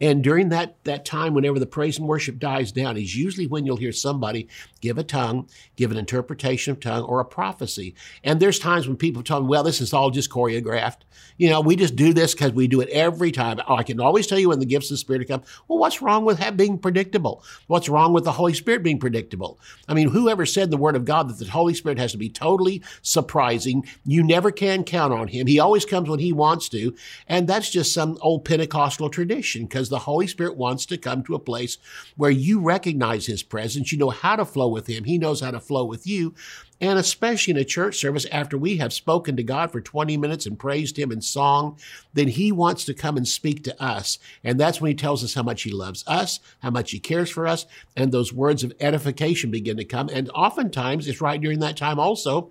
And 0.00 0.24
during 0.24 0.48
that, 0.48 0.82
that 0.84 1.04
time, 1.04 1.34
whenever 1.34 1.58
the 1.58 1.66
praise 1.66 1.98
and 1.98 2.08
worship 2.08 2.38
dies 2.38 2.72
down, 2.72 2.96
is 2.96 3.14
usually 3.14 3.46
when 3.46 3.66
you'll 3.66 3.76
hear 3.76 3.92
somebody 3.92 4.48
give 4.80 4.96
a 4.96 5.04
tongue, 5.04 5.46
give 5.76 5.90
an 5.90 5.98
interpretation 5.98 6.72
of 6.72 6.80
tongue, 6.80 7.02
or 7.02 7.20
a 7.20 7.24
prophecy. 7.24 7.94
And 8.24 8.40
there's 8.40 8.58
times 8.58 8.88
when 8.88 8.96
people 8.96 9.22
tell 9.22 9.42
me, 9.42 9.48
well, 9.48 9.62
this 9.62 9.80
is 9.80 9.92
all 9.92 10.10
just 10.10 10.30
choreographed. 10.30 11.00
You 11.36 11.50
know, 11.50 11.60
we 11.60 11.76
just 11.76 11.96
do 11.96 12.14
this 12.14 12.32
because 12.32 12.52
we 12.52 12.66
do 12.66 12.80
it 12.80 12.88
every 12.88 13.30
time. 13.30 13.60
Oh, 13.68 13.76
I 13.76 13.82
can 13.82 14.00
always 14.00 14.26
tell 14.26 14.38
you 14.38 14.48
when 14.48 14.58
the 14.58 14.64
gifts 14.64 14.86
of 14.86 14.94
the 14.94 14.98
Spirit 14.98 15.28
come. 15.28 15.42
Well, 15.68 15.78
what's 15.78 16.00
wrong 16.00 16.24
with 16.24 16.40
being 16.56 16.78
predictable? 16.78 17.44
What's 17.66 17.90
wrong 17.90 18.14
with 18.14 18.24
the 18.24 18.32
Holy 18.32 18.54
Spirit 18.54 18.82
being 18.82 18.98
predictable? 18.98 19.60
I 19.86 19.92
mean, 19.92 20.08
whoever 20.08 20.46
said 20.46 20.70
the 20.70 20.78
Word 20.78 20.96
of 20.96 21.04
God 21.04 21.28
that 21.28 21.38
the 21.38 21.50
Holy 21.50 21.74
Spirit 21.74 21.98
has 21.98 22.12
to 22.12 22.18
be 22.18 22.30
totally 22.30 22.82
surprising? 23.02 23.86
You 24.06 24.22
never 24.22 24.50
can 24.50 24.84
count 24.84 25.09
on 25.12 25.28
Him. 25.28 25.46
He 25.46 25.58
always 25.58 25.84
comes 25.84 26.08
when 26.08 26.18
He 26.18 26.32
wants 26.32 26.68
to. 26.70 26.94
And 27.28 27.48
that's 27.48 27.70
just 27.70 27.92
some 27.92 28.18
old 28.20 28.44
Pentecostal 28.44 29.10
tradition 29.10 29.64
because 29.64 29.88
the 29.88 30.00
Holy 30.00 30.26
Spirit 30.26 30.56
wants 30.56 30.86
to 30.86 30.98
come 30.98 31.22
to 31.24 31.34
a 31.34 31.40
place 31.40 31.78
where 32.16 32.30
you 32.30 32.60
recognize 32.60 33.26
His 33.26 33.42
presence. 33.42 33.92
You 33.92 33.98
know 33.98 34.10
how 34.10 34.36
to 34.36 34.44
flow 34.44 34.68
with 34.68 34.86
Him. 34.86 35.04
He 35.04 35.18
knows 35.18 35.40
how 35.40 35.50
to 35.50 35.60
flow 35.60 35.84
with 35.84 36.06
you. 36.06 36.34
And 36.82 36.98
especially 36.98 37.50
in 37.50 37.58
a 37.58 37.64
church 37.64 37.98
service, 37.98 38.24
after 38.32 38.56
we 38.56 38.78
have 38.78 38.92
spoken 38.92 39.36
to 39.36 39.42
God 39.42 39.70
for 39.70 39.82
20 39.82 40.16
minutes 40.16 40.46
and 40.46 40.58
praised 40.58 40.98
Him 40.98 41.12
in 41.12 41.20
song, 41.20 41.78
then 42.14 42.28
He 42.28 42.52
wants 42.52 42.86
to 42.86 42.94
come 42.94 43.16
and 43.18 43.28
speak 43.28 43.62
to 43.64 43.82
us. 43.82 44.18
And 44.42 44.58
that's 44.58 44.80
when 44.80 44.90
He 44.90 44.94
tells 44.94 45.22
us 45.22 45.34
how 45.34 45.42
much 45.42 45.62
He 45.62 45.70
loves 45.70 46.02
us, 46.06 46.40
how 46.60 46.70
much 46.70 46.90
He 46.92 46.98
cares 46.98 47.28
for 47.28 47.46
us, 47.46 47.66
and 47.96 48.10
those 48.10 48.32
words 48.32 48.64
of 48.64 48.72
edification 48.80 49.50
begin 49.50 49.76
to 49.76 49.84
come. 49.84 50.08
And 50.08 50.30
oftentimes, 50.30 51.06
it's 51.06 51.20
right 51.20 51.40
during 51.40 51.60
that 51.60 51.76
time 51.76 51.98
also 51.98 52.50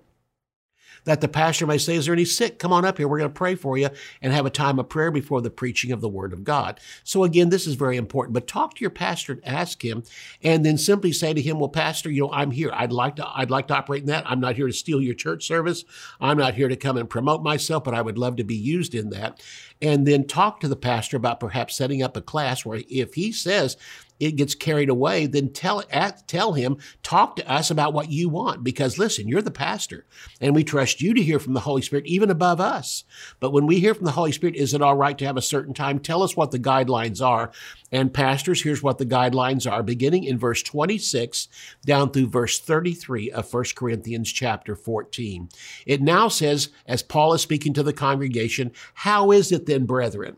that 1.04 1.20
the 1.20 1.28
pastor 1.28 1.66
may 1.66 1.78
say, 1.78 1.96
Is 1.96 2.06
there 2.06 2.14
any 2.14 2.24
sick? 2.24 2.58
Come 2.58 2.72
on 2.72 2.84
up 2.84 2.98
here. 2.98 3.08
We're 3.08 3.18
going 3.18 3.30
to 3.30 3.36
pray 3.36 3.54
for 3.54 3.78
you 3.78 3.88
and 4.22 4.32
have 4.32 4.46
a 4.46 4.50
time 4.50 4.78
of 4.78 4.88
prayer 4.88 5.10
before 5.10 5.40
the 5.40 5.50
preaching 5.50 5.92
of 5.92 6.00
the 6.00 6.08
Word 6.08 6.32
of 6.32 6.44
God. 6.44 6.80
So, 7.04 7.24
again, 7.24 7.50
this 7.50 7.66
is 7.66 7.74
very 7.74 7.96
important. 7.96 8.34
But 8.34 8.46
talk 8.46 8.74
to 8.74 8.80
your 8.80 8.90
pastor 8.90 9.32
and 9.32 9.46
ask 9.46 9.84
him, 9.84 10.02
and 10.42 10.64
then 10.64 10.78
simply 10.78 11.12
say 11.12 11.34
to 11.34 11.40
him, 11.42 11.58
Well, 11.58 11.68
Pastor, 11.68 12.10
you 12.10 12.22
know, 12.22 12.32
I'm 12.32 12.50
here. 12.50 12.70
I'd 12.72 12.92
like 12.92 13.16
to, 13.16 13.28
I'd 13.28 13.50
like 13.50 13.68
to 13.68 13.74
operate 13.74 14.02
in 14.02 14.08
that. 14.08 14.30
I'm 14.30 14.40
not 14.40 14.56
here 14.56 14.66
to 14.66 14.72
steal 14.72 15.00
your 15.00 15.14
church 15.14 15.46
service. 15.46 15.84
I'm 16.20 16.38
not 16.38 16.54
here 16.54 16.68
to 16.68 16.76
come 16.76 16.96
and 16.96 17.08
promote 17.08 17.42
myself, 17.42 17.84
but 17.84 17.94
I 17.94 18.02
would 18.02 18.18
love 18.18 18.36
to 18.36 18.44
be 18.44 18.56
used 18.56 18.94
in 18.94 19.10
that. 19.10 19.42
And 19.82 20.06
then 20.06 20.26
talk 20.26 20.60
to 20.60 20.68
the 20.68 20.76
pastor 20.76 21.16
about 21.16 21.40
perhaps 21.40 21.76
setting 21.76 22.02
up 22.02 22.16
a 22.16 22.20
class 22.22 22.64
where 22.64 22.82
if 22.88 23.14
he 23.14 23.32
says, 23.32 23.76
it 24.20 24.36
gets 24.36 24.54
carried 24.54 24.90
away, 24.90 25.26
then 25.26 25.50
tell 25.50 25.82
tell 26.26 26.52
him, 26.52 26.76
talk 27.02 27.36
to 27.36 27.50
us 27.50 27.70
about 27.70 27.94
what 27.94 28.10
you 28.10 28.28
want. 28.28 28.62
Because 28.62 28.98
listen, 28.98 29.26
you're 29.26 29.40
the 29.40 29.50
pastor, 29.50 30.04
and 30.40 30.54
we 30.54 30.62
trust 30.62 31.00
you 31.00 31.14
to 31.14 31.22
hear 31.22 31.38
from 31.38 31.54
the 31.54 31.60
Holy 31.60 31.80
Spirit 31.80 32.06
even 32.06 32.30
above 32.30 32.60
us. 32.60 33.04
But 33.40 33.52
when 33.52 33.66
we 33.66 33.80
hear 33.80 33.94
from 33.94 34.04
the 34.04 34.12
Holy 34.12 34.32
Spirit, 34.32 34.56
is 34.56 34.74
it 34.74 34.82
all 34.82 34.94
right 34.94 35.16
to 35.16 35.24
have 35.24 35.38
a 35.38 35.42
certain 35.42 35.72
time? 35.72 35.98
Tell 35.98 36.22
us 36.22 36.36
what 36.36 36.50
the 36.50 36.58
guidelines 36.58 37.24
are. 37.24 37.50
And 37.92 38.14
pastors, 38.14 38.62
here's 38.62 38.82
what 38.82 38.98
the 38.98 39.06
guidelines 39.06 39.70
are, 39.70 39.82
beginning 39.82 40.24
in 40.24 40.38
verse 40.38 40.62
26 40.62 41.48
down 41.84 42.10
through 42.10 42.28
verse 42.28 42.58
33 42.60 43.30
of 43.30 43.52
1 43.52 43.64
Corinthians 43.74 44.32
chapter 44.32 44.76
14. 44.76 45.48
It 45.86 46.00
now 46.00 46.28
says, 46.28 46.68
as 46.86 47.02
Paul 47.02 47.34
is 47.34 47.42
speaking 47.42 47.72
to 47.74 47.82
the 47.82 47.92
congregation, 47.92 48.70
how 48.94 49.32
is 49.32 49.50
it 49.50 49.66
then, 49.66 49.86
brethren? 49.86 50.36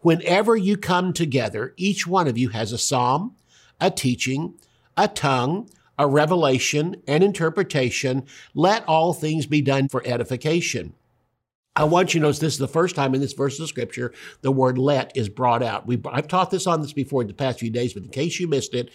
Whenever 0.00 0.56
you 0.56 0.76
come 0.76 1.12
together, 1.12 1.74
each 1.76 2.06
one 2.06 2.26
of 2.26 2.38
you 2.38 2.50
has 2.50 2.72
a 2.72 2.78
psalm, 2.78 3.34
a 3.80 3.90
teaching, 3.90 4.54
a 4.96 5.08
tongue, 5.08 5.68
a 5.98 6.06
revelation, 6.06 6.96
an 7.06 7.22
interpretation. 7.22 8.24
Let 8.54 8.84
all 8.86 9.12
things 9.12 9.46
be 9.46 9.60
done 9.60 9.88
for 9.88 10.02
edification. 10.06 10.94
I 11.76 11.82
want 11.82 12.14
you 12.14 12.20
to 12.20 12.26
notice 12.26 12.38
this 12.38 12.52
is 12.52 12.58
the 12.60 12.68
first 12.68 12.94
time 12.94 13.14
in 13.14 13.20
this 13.20 13.32
verse 13.32 13.58
of 13.58 13.68
scripture 13.68 14.12
the 14.42 14.52
word 14.52 14.78
let 14.78 15.16
is 15.16 15.28
brought 15.28 15.62
out. 15.62 15.88
We, 15.88 16.00
I've 16.06 16.28
taught 16.28 16.50
this 16.52 16.68
on 16.68 16.80
this 16.80 16.92
before 16.92 17.22
in 17.22 17.28
the 17.28 17.34
past 17.34 17.58
few 17.58 17.70
days, 17.70 17.94
but 17.94 18.04
in 18.04 18.10
case 18.10 18.38
you 18.38 18.46
missed 18.46 18.74
it, 18.74 18.90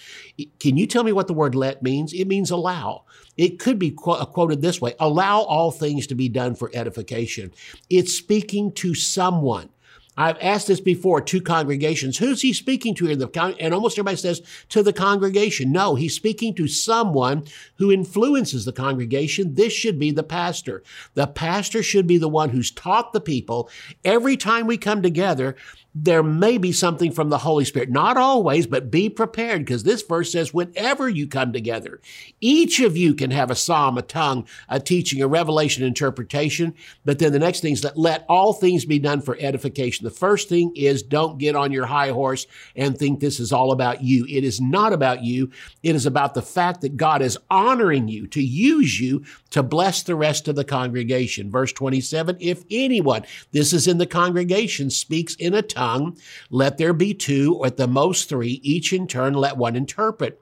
can 0.60 0.78
you 0.78 0.88
tell 0.88 1.04
me 1.04 1.12
what 1.12 1.28
the 1.28 1.34
word 1.34 1.56
let 1.56 1.84
means? 1.84 2.14
It 2.14 2.26
means 2.26 2.52
allow. 2.52 3.04
It 3.36 3.60
could 3.60 3.80
be 3.80 3.92
qu- 3.92 4.26
quoted 4.28 4.62
this 4.62 4.80
way 4.80 4.94
allow 5.00 5.42
all 5.42 5.72
things 5.72 6.08
to 6.08 6.16
be 6.16 6.30
done 6.30 6.56
for 6.56 6.72
edification. 6.74 7.52
It's 7.90 8.14
speaking 8.14 8.72
to 8.74 8.96
someone. 8.96 9.70
I've 10.20 10.38
asked 10.42 10.68
this 10.68 10.82
before 10.82 11.22
to 11.22 11.42
congregations. 11.42 12.18
Who's 12.18 12.42
he 12.42 12.52
speaking 12.52 12.94
to 12.96 13.06
here? 13.06 13.18
And 13.58 13.74
almost 13.74 13.98
everybody 13.98 14.18
says 14.18 14.42
to 14.68 14.84
the 14.84 14.92
congregation. 14.92 15.72
No, 15.72 15.96
he's 15.96 16.14
speaking 16.14 16.54
to 16.56 16.68
someone 16.68 17.46
who 17.76 17.90
influences 17.90 18.66
the 18.66 18.74
congregation. 18.74 19.56
This 19.56 19.72
should 19.72 19.98
be 19.98 20.12
the 20.12 20.24
pastor. 20.24 20.84
The 21.14 21.26
pastor 21.26 21.82
should 21.82 22.06
be 22.06 22.18
the 22.18 22.28
one 22.28 22.50
who's 22.50 22.70
taught 22.70 23.14
the 23.14 23.22
people. 23.22 23.70
Every 24.04 24.36
time 24.36 24.68
we 24.68 24.78
come 24.78 25.02
together, 25.02 25.56
there 25.96 26.22
may 26.22 26.58
be 26.58 26.72
something 26.72 27.12
from 27.12 27.30
the 27.30 27.40
Holy 27.40 27.66
Spirit. 27.66 27.90
Not 27.90 28.16
always, 28.16 28.68
but 28.68 28.92
be 28.92 29.10
prepared 29.10 29.66
because 29.66 29.84
this 29.84 30.04
verse 30.04 30.32
says, 30.32 30.54
whenever 30.54 31.10
you 31.10 31.28
come 31.28 31.52
together, 31.52 32.00
each 32.40 32.80
of 32.80 32.96
you 32.96 33.16
can 33.16 33.32
have 33.32 33.50
a 33.50 33.56
psalm, 33.56 33.98
a 33.98 34.04
tongue, 34.04 34.48
a 34.68 34.80
teaching, 34.80 35.22
a 35.22 35.28
revelation, 35.28 35.84
interpretation. 35.84 36.76
But 37.06 37.18
then 37.18 37.32
the 37.32 37.40
next 37.40 37.62
thing 37.62 37.74
is 37.74 37.82
that 37.82 37.98
let 37.98 38.26
all 38.30 38.54
things 38.54 38.86
be 38.86 39.00
done 39.00 39.22
for 39.22 39.36
edification. 39.40 40.04
The 40.04 40.12
first 40.12 40.48
thing 40.48 40.72
is 40.76 41.02
don't 41.02 41.40
get 41.40 41.56
on 41.56 41.72
your 41.72 41.88
high 41.88 42.10
horse 42.10 42.46
and 42.76 42.98
think 42.98 43.20
this 43.20 43.40
is 43.40 43.52
all 43.52 43.72
about 43.72 44.04
you. 44.04 44.26
It 44.30 44.44
is 44.44 44.62
not 44.62 44.94
about 44.94 45.24
you. 45.24 45.52
It 45.82 45.96
is 45.96 46.06
about 46.06 46.36
the 46.36 46.42
fact 46.42 46.82
that 46.82 46.98
God 46.98 47.22
is 47.24 47.38
honoring 47.50 48.08
you 48.08 48.28
to 48.28 48.44
use 48.44 49.00
you 49.00 49.24
to 49.50 49.64
bless 49.64 50.04
the 50.04 50.16
rest 50.16 50.48
of 50.48 50.56
the 50.56 50.64
congregation. 50.64 51.50
Verse 51.50 51.74
27, 51.74 52.38
if 52.40 52.64
anyone, 52.70 53.26
this 53.52 53.74
is 53.74 53.88
in 53.88 53.98
the 53.98 54.06
congregation, 54.06 54.90
speaks 54.90 55.36
in 55.36 55.54
a 55.56 55.62
tongue, 55.62 55.79
tongue, 55.80 56.18
let 56.50 56.78
there 56.78 56.94
be 56.94 57.14
two, 57.14 57.56
or 57.56 57.68
at 57.68 57.78
the 57.78 57.88
most 57.88 58.28
three, 58.28 58.60
each 58.64 58.92
in 58.92 59.08
turn 59.08 59.34
let 59.34 59.58
one 59.58 59.76
interpret. 59.76 60.42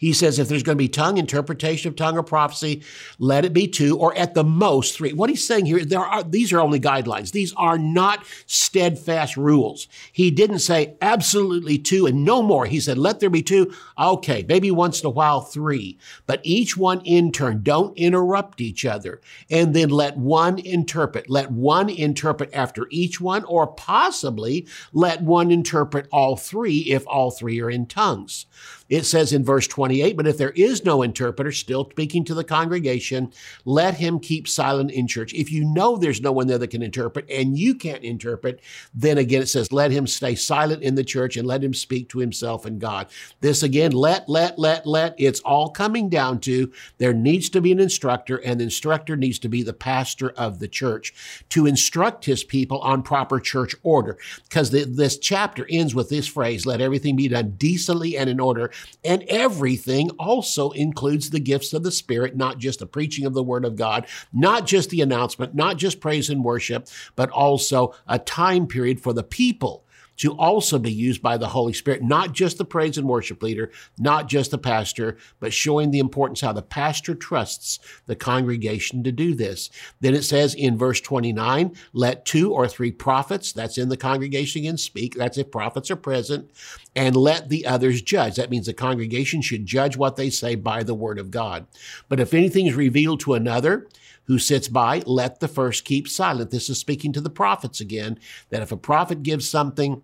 He 0.00 0.14
says 0.14 0.38
if 0.38 0.48
there's 0.48 0.62
going 0.62 0.78
to 0.78 0.82
be 0.82 0.88
tongue, 0.88 1.18
interpretation 1.18 1.90
of 1.90 1.94
tongue 1.94 2.16
or 2.16 2.22
prophecy, 2.22 2.82
let 3.18 3.44
it 3.44 3.52
be 3.52 3.68
two 3.68 3.98
or 3.98 4.16
at 4.16 4.32
the 4.32 4.42
most 4.42 4.96
three. 4.96 5.12
What 5.12 5.28
he's 5.28 5.46
saying 5.46 5.66
here, 5.66 5.84
there 5.84 6.00
are, 6.00 6.22
these 6.22 6.54
are 6.54 6.60
only 6.60 6.80
guidelines. 6.80 7.32
These 7.32 7.52
are 7.52 7.76
not 7.76 8.24
steadfast 8.46 9.36
rules. 9.36 9.88
He 10.10 10.30
didn't 10.30 10.60
say 10.60 10.96
absolutely 11.02 11.76
two 11.76 12.06
and 12.06 12.24
no 12.24 12.40
more. 12.40 12.64
He 12.64 12.80
said, 12.80 12.96
let 12.96 13.20
there 13.20 13.28
be 13.28 13.42
two. 13.42 13.74
Okay, 13.98 14.42
maybe 14.48 14.70
once 14.70 15.02
in 15.02 15.06
a 15.06 15.10
while 15.10 15.42
three, 15.42 15.98
but 16.26 16.40
each 16.44 16.78
one 16.78 17.02
in 17.04 17.30
turn. 17.30 17.62
Don't 17.62 17.94
interrupt 17.98 18.62
each 18.62 18.86
other. 18.86 19.20
And 19.50 19.74
then 19.74 19.90
let 19.90 20.16
one 20.16 20.58
interpret. 20.58 21.28
Let 21.28 21.50
one 21.50 21.90
interpret 21.90 22.48
after 22.54 22.86
each 22.90 23.20
one 23.20 23.44
or 23.44 23.66
possibly 23.66 24.66
let 24.94 25.20
one 25.20 25.50
interpret 25.50 26.08
all 26.10 26.38
three 26.38 26.78
if 26.78 27.06
all 27.06 27.30
three 27.30 27.60
are 27.60 27.68
in 27.68 27.84
tongues. 27.84 28.46
It 28.90 29.06
says 29.06 29.32
in 29.32 29.44
verse 29.44 29.68
28, 29.68 30.16
but 30.16 30.26
if 30.26 30.36
there 30.36 30.50
is 30.50 30.84
no 30.84 31.02
interpreter, 31.02 31.52
still 31.52 31.88
speaking 31.88 32.24
to 32.24 32.34
the 32.34 32.44
congregation, 32.44 33.32
let 33.64 33.94
him 33.94 34.18
keep 34.18 34.48
silent 34.48 34.90
in 34.90 35.06
church. 35.06 35.32
If 35.32 35.52
you 35.52 35.64
know 35.64 35.96
there's 35.96 36.20
no 36.20 36.32
one 36.32 36.48
there 36.48 36.58
that 36.58 36.68
can 36.68 36.82
interpret 36.82 37.30
and 37.30 37.56
you 37.56 37.76
can't 37.76 38.02
interpret, 38.02 38.60
then 38.92 39.16
again 39.16 39.42
it 39.42 39.48
says, 39.48 39.72
let 39.72 39.92
him 39.92 40.08
stay 40.08 40.34
silent 40.34 40.82
in 40.82 40.96
the 40.96 41.04
church 41.04 41.36
and 41.36 41.46
let 41.46 41.62
him 41.62 41.72
speak 41.72 42.08
to 42.08 42.18
himself 42.18 42.66
and 42.66 42.80
God. 42.80 43.06
This 43.40 43.62
again, 43.62 43.92
let, 43.92 44.28
let, 44.28 44.58
let, 44.58 44.86
let, 44.86 45.14
it's 45.18 45.40
all 45.40 45.70
coming 45.70 46.08
down 46.08 46.40
to 46.40 46.72
there 46.98 47.14
needs 47.14 47.48
to 47.50 47.60
be 47.60 47.70
an 47.70 47.78
instructor 47.78 48.38
and 48.38 48.58
the 48.58 48.64
instructor 48.64 49.16
needs 49.16 49.38
to 49.38 49.48
be 49.48 49.62
the 49.62 49.72
pastor 49.72 50.30
of 50.30 50.58
the 50.58 50.68
church 50.68 51.14
to 51.50 51.66
instruct 51.66 52.24
his 52.24 52.42
people 52.42 52.80
on 52.80 53.02
proper 53.02 53.38
church 53.38 53.76
order. 53.84 54.18
Because 54.48 54.70
this 54.70 55.16
chapter 55.18 55.64
ends 55.70 55.94
with 55.94 56.08
this 56.08 56.26
phrase, 56.26 56.66
let 56.66 56.80
everything 56.80 57.14
be 57.14 57.28
done 57.28 57.54
decently 57.56 58.16
and 58.16 58.28
in 58.28 58.40
order. 58.40 58.72
And 59.04 59.22
everything 59.24 60.10
also 60.18 60.70
includes 60.70 61.30
the 61.30 61.40
gifts 61.40 61.72
of 61.72 61.82
the 61.82 61.90
Spirit, 61.90 62.36
not 62.36 62.58
just 62.58 62.80
the 62.80 62.86
preaching 62.86 63.26
of 63.26 63.34
the 63.34 63.42
Word 63.42 63.64
of 63.64 63.76
God, 63.76 64.06
not 64.32 64.66
just 64.66 64.90
the 64.90 65.00
announcement, 65.00 65.54
not 65.54 65.76
just 65.76 66.00
praise 66.00 66.28
and 66.28 66.44
worship, 66.44 66.88
but 67.16 67.30
also 67.30 67.94
a 68.06 68.18
time 68.18 68.66
period 68.66 69.00
for 69.00 69.12
the 69.12 69.22
people 69.22 69.84
to 70.20 70.32
also 70.32 70.78
be 70.78 70.92
used 70.92 71.22
by 71.22 71.38
the 71.38 71.48
Holy 71.48 71.72
Spirit, 71.72 72.02
not 72.02 72.32
just 72.32 72.58
the 72.58 72.64
praise 72.64 72.98
and 72.98 73.08
worship 73.08 73.42
leader, 73.42 73.70
not 73.98 74.28
just 74.28 74.50
the 74.50 74.58
pastor, 74.58 75.16
but 75.40 75.50
showing 75.50 75.90
the 75.90 75.98
importance 75.98 76.42
how 76.42 76.52
the 76.52 76.60
pastor 76.60 77.14
trusts 77.14 77.78
the 78.04 78.14
congregation 78.14 79.02
to 79.02 79.12
do 79.12 79.34
this. 79.34 79.70
Then 80.00 80.14
it 80.14 80.22
says 80.22 80.54
in 80.54 80.76
verse 80.76 81.00
29, 81.00 81.74
let 81.94 82.26
two 82.26 82.52
or 82.52 82.68
three 82.68 82.92
prophets, 82.92 83.52
that's 83.54 83.78
in 83.78 83.88
the 83.88 83.96
congregation 83.96 84.60
again, 84.60 84.76
speak. 84.76 85.14
That's 85.14 85.38
if 85.38 85.50
prophets 85.50 85.90
are 85.90 85.96
present, 85.96 86.50
and 86.94 87.16
let 87.16 87.48
the 87.48 87.64
others 87.64 88.02
judge. 88.02 88.36
That 88.36 88.50
means 88.50 88.66
the 88.66 88.74
congregation 88.74 89.40
should 89.40 89.64
judge 89.64 89.96
what 89.96 90.16
they 90.16 90.28
say 90.28 90.54
by 90.54 90.82
the 90.82 90.94
word 90.94 91.18
of 91.18 91.30
God. 91.30 91.66
But 92.10 92.20
if 92.20 92.34
anything 92.34 92.66
is 92.66 92.74
revealed 92.74 93.20
to 93.20 93.32
another, 93.32 93.88
who 94.24 94.38
sits 94.38 94.68
by, 94.68 95.02
let 95.06 95.40
the 95.40 95.48
first 95.48 95.84
keep 95.84 96.06
silent. 96.06 96.52
This 96.52 96.70
is 96.70 96.78
speaking 96.78 97.12
to 97.14 97.20
the 97.20 97.30
prophets 97.30 97.80
again, 97.80 98.16
that 98.50 98.62
if 98.62 98.70
a 98.70 98.76
prophet 98.76 99.24
gives 99.24 99.48
something 99.48 100.02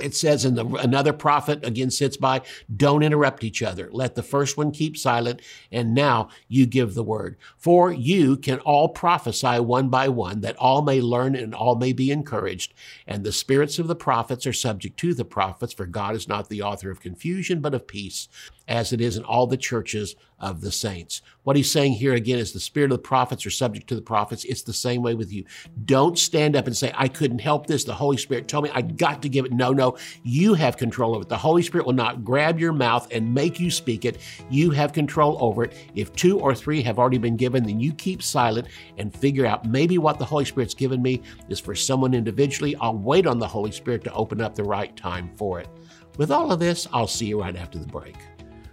it 0.00 0.14
says 0.14 0.44
in 0.44 0.56
the, 0.56 0.66
another 0.66 1.12
prophet 1.12 1.64
again 1.64 1.90
sits 1.90 2.16
by, 2.16 2.42
don't 2.76 3.04
interrupt 3.04 3.44
each 3.44 3.62
other. 3.62 3.88
Let 3.92 4.16
the 4.16 4.24
first 4.24 4.56
one 4.56 4.72
keep 4.72 4.96
silent, 4.96 5.40
and 5.70 5.94
now 5.94 6.30
you 6.48 6.66
give 6.66 6.94
the 6.94 7.04
word. 7.04 7.36
For 7.56 7.92
you 7.92 8.36
can 8.36 8.58
all 8.60 8.88
prophesy 8.88 9.60
one 9.60 9.90
by 9.90 10.08
one, 10.08 10.40
that 10.40 10.56
all 10.56 10.82
may 10.82 11.00
learn 11.00 11.36
and 11.36 11.54
all 11.54 11.76
may 11.76 11.92
be 11.92 12.10
encouraged. 12.10 12.74
And 13.06 13.22
the 13.22 13.32
spirits 13.32 13.78
of 13.78 13.86
the 13.86 13.94
prophets 13.94 14.46
are 14.48 14.52
subject 14.52 14.98
to 14.98 15.14
the 15.14 15.24
prophets, 15.24 15.72
for 15.72 15.86
God 15.86 16.16
is 16.16 16.28
not 16.28 16.48
the 16.48 16.62
author 16.62 16.90
of 16.90 17.00
confusion, 17.00 17.60
but 17.60 17.74
of 17.74 17.86
peace, 17.86 18.28
as 18.68 18.92
it 18.92 19.00
is 19.00 19.16
in 19.16 19.24
all 19.24 19.46
the 19.46 19.56
churches 19.56 20.16
of 20.40 20.60
the 20.60 20.72
saints. 20.72 21.22
What 21.42 21.56
he's 21.56 21.70
saying 21.70 21.94
here 21.94 22.14
again 22.14 22.38
is 22.38 22.52
the 22.52 22.60
spirit 22.60 22.90
of 22.90 22.98
the 22.98 23.02
prophets 23.02 23.46
are 23.46 23.50
subject 23.50 23.86
to 23.88 23.94
the 23.94 24.02
prophets. 24.02 24.44
It's 24.44 24.62
the 24.62 24.72
same 24.72 25.02
way 25.02 25.14
with 25.14 25.32
you. 25.32 25.44
Don't 25.84 26.18
stand 26.18 26.56
up 26.56 26.66
and 26.66 26.76
say, 26.76 26.92
I 26.94 27.08
couldn't 27.08 27.38
help 27.38 27.66
this. 27.66 27.84
The 27.84 27.94
Holy 27.94 28.16
Spirit 28.16 28.48
told 28.48 28.64
me 28.64 28.70
I 28.74 28.82
got 28.82 29.22
to 29.22 29.28
give 29.28 29.44
it. 29.44 29.52
No, 29.52 29.72
no, 29.72 29.96
you 30.22 30.54
have 30.54 30.76
control 30.76 31.14
over 31.14 31.22
it. 31.22 31.28
The 31.28 31.36
Holy 31.36 31.62
Spirit 31.62 31.86
will 31.86 31.94
not 31.94 32.24
grab 32.24 32.58
your 32.58 32.72
mouth 32.72 33.08
and 33.10 33.32
make 33.32 33.60
you 33.60 33.70
speak 33.70 34.04
it. 34.04 34.18
You 34.50 34.70
have 34.70 34.92
control 34.92 35.36
over 35.40 35.64
it. 35.64 35.74
If 35.94 36.12
two 36.14 36.38
or 36.38 36.54
three 36.54 36.82
have 36.82 36.98
already 36.98 37.18
been 37.18 37.36
given, 37.36 37.64
then 37.64 37.80
you 37.80 37.92
keep 37.92 38.22
silent 38.22 38.68
and 38.98 39.14
figure 39.14 39.46
out 39.46 39.64
maybe 39.64 39.98
what 39.98 40.18
the 40.18 40.24
Holy 40.24 40.44
Spirit's 40.44 40.74
given 40.74 41.00
me 41.00 41.22
is 41.48 41.60
for 41.60 41.74
someone 41.74 42.14
individually. 42.14 42.76
I'll 42.80 42.96
wait 42.96 43.26
on 43.26 43.38
the 43.38 43.48
Holy 43.48 43.72
Spirit 43.72 44.04
to 44.04 44.12
open 44.12 44.40
up 44.40 44.54
the 44.54 44.64
right 44.64 44.94
time 44.96 45.30
for 45.36 45.60
it. 45.60 45.68
With 46.16 46.30
all 46.30 46.52
of 46.52 46.60
this, 46.60 46.86
I'll 46.92 47.06
see 47.06 47.26
you 47.26 47.40
right 47.40 47.56
after 47.56 47.78
the 47.78 47.86
break. 47.86 48.14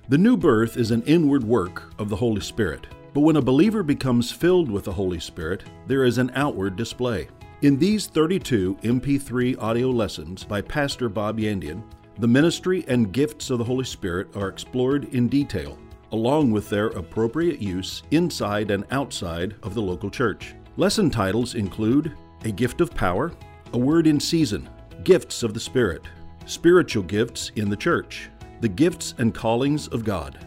The 0.10 0.18
new 0.18 0.36
birth 0.36 0.78
is 0.78 0.92
an 0.92 1.04
inward 1.04 1.44
work 1.44 1.94
of 1.98 2.10
the 2.10 2.16
Holy 2.16 2.42
Spirit. 2.42 2.88
But 3.14 3.22
when 3.22 3.36
a 3.36 3.42
believer 3.42 3.84
becomes 3.84 4.32
filled 4.32 4.70
with 4.70 4.84
the 4.86 4.92
Holy 4.92 5.20
Spirit, 5.20 5.64
there 5.88 6.04
is 6.04 6.18
an 6.18 6.32
outward 6.34 6.76
display. 6.76 7.28
In 7.62 7.78
these 7.78 8.08
32 8.08 8.78
MP3 8.82 9.62
audio 9.62 9.90
lessons 9.90 10.44
by 10.44 10.62
Pastor 10.62 11.08
Bob 11.08 11.38
Yandian, 11.38 11.84
the 12.18 12.28
ministry 12.28 12.84
and 12.88 13.14
gifts 13.14 13.52
of 13.52 13.60
the 13.60 13.64
Holy 13.64 13.86
Spirit 13.86 14.36
are 14.36 14.50
explored 14.50 15.06
in 15.14 15.28
detail, 15.28 15.78
along 16.12 16.52
with 16.52 16.68
their 16.70 16.88
appropriate 16.88 17.62
use 17.62 18.04
inside 18.10 18.72
and 18.72 18.86
outside 18.92 19.56
of 19.64 19.76
the 19.76 19.82
local 19.82 20.10
church. 20.10 20.56
Lesson 20.78 21.10
titles 21.10 21.56
include 21.56 22.18
A 22.44 22.52
Gift 22.52 22.82
of 22.82 22.94
Power, 22.94 23.32
A 23.74 23.78
Word 23.78 24.08
in 24.08 24.20
Season, 24.20 24.68
Gifts 25.04 25.44
of 25.44 25.54
the 25.54 25.60
Spirit, 25.60 26.02
Spiritual 26.48 27.04
Gifts 27.04 27.52
in 27.56 27.70
the 27.70 27.78
Church, 27.78 28.30
the 28.62 28.70
gifts 28.70 29.16
and 29.18 29.34
callings 29.34 29.88
of 29.88 30.06
God, 30.06 30.38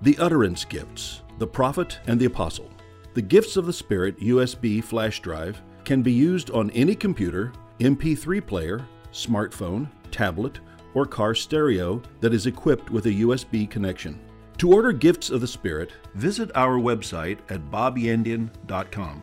the 0.00 0.16
utterance 0.18 0.64
gifts, 0.64 1.22
the 1.38 1.46
prophet 1.46 1.98
and 2.06 2.20
the 2.20 2.26
apostle. 2.26 2.70
The 3.14 3.22
gifts 3.22 3.56
of 3.56 3.66
the 3.66 3.72
Spirit 3.72 4.18
USB 4.20 4.82
flash 4.82 5.20
drive 5.20 5.60
can 5.84 6.00
be 6.00 6.12
used 6.12 6.50
on 6.52 6.70
any 6.70 6.94
computer, 6.94 7.52
MP3 7.80 8.46
player, 8.46 8.86
smartphone, 9.12 9.88
tablet, 10.12 10.60
or 10.94 11.04
car 11.04 11.34
stereo 11.34 12.00
that 12.20 12.32
is 12.32 12.46
equipped 12.46 12.90
with 12.90 13.06
a 13.06 13.12
USB 13.12 13.68
connection. 13.68 14.20
To 14.58 14.72
order 14.72 14.92
Gifts 14.92 15.30
of 15.30 15.40
the 15.40 15.48
Spirit, 15.48 15.90
visit 16.14 16.52
our 16.54 16.78
website 16.78 17.38
at 17.48 17.72
bobyandian.com. 17.72 19.22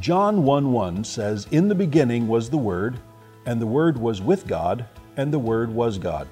John 0.00 0.42
1 0.42 0.72
1 0.72 1.04
says, 1.04 1.48
In 1.50 1.68
the 1.68 1.74
beginning 1.74 2.28
was 2.28 2.50
the 2.50 2.58
Word, 2.58 3.00
and 3.46 3.58
the 3.58 3.66
Word 3.66 3.96
was 3.96 4.20
with 4.20 4.46
God, 4.46 4.86
and 5.16 5.32
the 5.32 5.38
Word 5.38 5.70
was 5.70 5.96
God. 5.96 6.28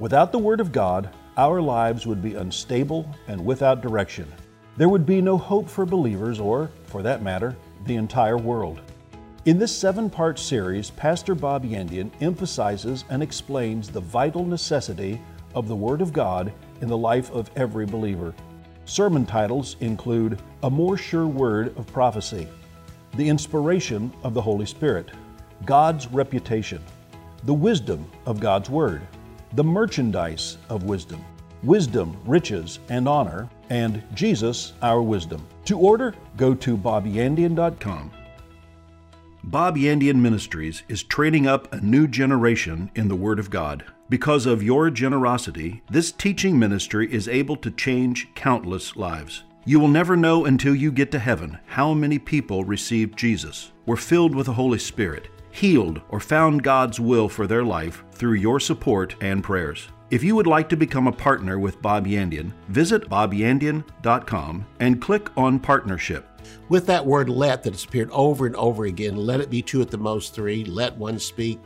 Without 0.00 0.30
the 0.30 0.38
Word 0.38 0.60
of 0.60 0.70
God, 0.70 1.10
our 1.36 1.60
lives 1.60 2.06
would 2.06 2.22
be 2.22 2.36
unstable 2.36 3.12
and 3.26 3.44
without 3.44 3.82
direction. 3.82 4.32
There 4.76 4.88
would 4.88 5.04
be 5.04 5.20
no 5.20 5.36
hope 5.36 5.68
for 5.68 5.84
believers, 5.84 6.38
or, 6.38 6.70
for 6.84 7.02
that 7.02 7.20
matter, 7.20 7.56
the 7.84 7.96
entire 7.96 8.38
world. 8.38 8.80
In 9.44 9.58
this 9.58 9.76
seven 9.76 10.08
part 10.08 10.38
series, 10.38 10.90
Pastor 10.90 11.34
Bob 11.34 11.64
Yandian 11.64 12.12
emphasizes 12.20 13.04
and 13.10 13.24
explains 13.24 13.88
the 13.88 14.00
vital 14.00 14.44
necessity 14.44 15.20
of 15.56 15.66
the 15.66 15.74
Word 15.74 16.00
of 16.00 16.12
God 16.12 16.52
in 16.80 16.86
the 16.86 16.96
life 16.96 17.32
of 17.32 17.50
every 17.56 17.84
believer. 17.84 18.34
Sermon 18.84 19.26
titles 19.26 19.74
include 19.80 20.40
A 20.62 20.70
More 20.70 20.96
Sure 20.96 21.26
Word 21.26 21.76
of 21.76 21.88
Prophecy, 21.88 22.46
The 23.16 23.28
Inspiration 23.28 24.12
of 24.22 24.32
the 24.32 24.42
Holy 24.42 24.66
Spirit, 24.66 25.10
God's 25.64 26.06
Reputation, 26.06 26.84
The 27.42 27.54
Wisdom 27.54 28.08
of 28.26 28.38
God's 28.38 28.70
Word, 28.70 29.02
the 29.52 29.64
merchandise 29.64 30.58
of 30.68 30.84
wisdom, 30.84 31.24
wisdom, 31.62 32.16
riches, 32.26 32.78
and 32.88 33.08
honor, 33.08 33.48
and 33.70 34.02
Jesus, 34.14 34.72
our 34.82 35.02
wisdom. 35.02 35.46
To 35.66 35.78
order, 35.78 36.14
go 36.36 36.54
to 36.54 36.76
bobyandian.com. 36.76 38.12
Bob 39.44 39.76
Yandian 39.76 40.16
Ministries 40.16 40.82
is 40.88 41.02
training 41.02 41.46
up 41.46 41.72
a 41.72 41.80
new 41.80 42.06
generation 42.06 42.90
in 42.94 43.08
the 43.08 43.16
Word 43.16 43.38
of 43.38 43.50
God. 43.50 43.84
Because 44.10 44.46
of 44.46 44.62
your 44.62 44.90
generosity, 44.90 45.82
this 45.90 46.12
teaching 46.12 46.58
ministry 46.58 47.12
is 47.12 47.28
able 47.28 47.56
to 47.56 47.70
change 47.70 48.28
countless 48.34 48.96
lives. 48.96 49.44
You 49.64 49.80
will 49.80 49.88
never 49.88 50.16
know 50.16 50.46
until 50.46 50.74
you 50.74 50.90
get 50.90 51.10
to 51.12 51.18
heaven 51.18 51.58
how 51.66 51.92
many 51.92 52.18
people 52.18 52.64
received 52.64 53.18
Jesus, 53.18 53.70
were 53.86 53.96
filled 53.96 54.34
with 54.34 54.46
the 54.46 54.54
Holy 54.54 54.78
Spirit, 54.78 55.28
healed, 55.58 56.00
or 56.08 56.20
found 56.20 56.62
God's 56.62 56.98
will 56.98 57.28
for 57.28 57.46
their 57.46 57.64
life 57.64 58.04
through 58.12 58.34
your 58.34 58.60
support 58.60 59.14
and 59.20 59.42
prayers. 59.44 59.88
If 60.10 60.24
you 60.24 60.34
would 60.36 60.46
like 60.46 60.70
to 60.70 60.76
become 60.76 61.06
a 61.06 61.12
partner 61.12 61.58
with 61.58 61.82
Bob 61.82 62.06
Yandian, 62.06 62.52
visit 62.68 63.10
bobyandian.com 63.10 64.66
and 64.80 65.02
click 65.02 65.28
on 65.36 65.58
Partnership. 65.58 66.26
With 66.70 66.86
that 66.86 67.04
word 67.04 67.28
let 67.28 67.62
that 67.62 67.74
has 67.74 67.84
appeared 67.84 68.10
over 68.10 68.46
and 68.46 68.56
over 68.56 68.86
again, 68.86 69.16
let 69.16 69.40
it 69.40 69.50
be 69.50 69.60
two 69.60 69.82
at 69.82 69.90
the 69.90 69.98
most 69.98 70.34
three, 70.34 70.64
let 70.64 70.96
one 70.96 71.18
speak, 71.18 71.60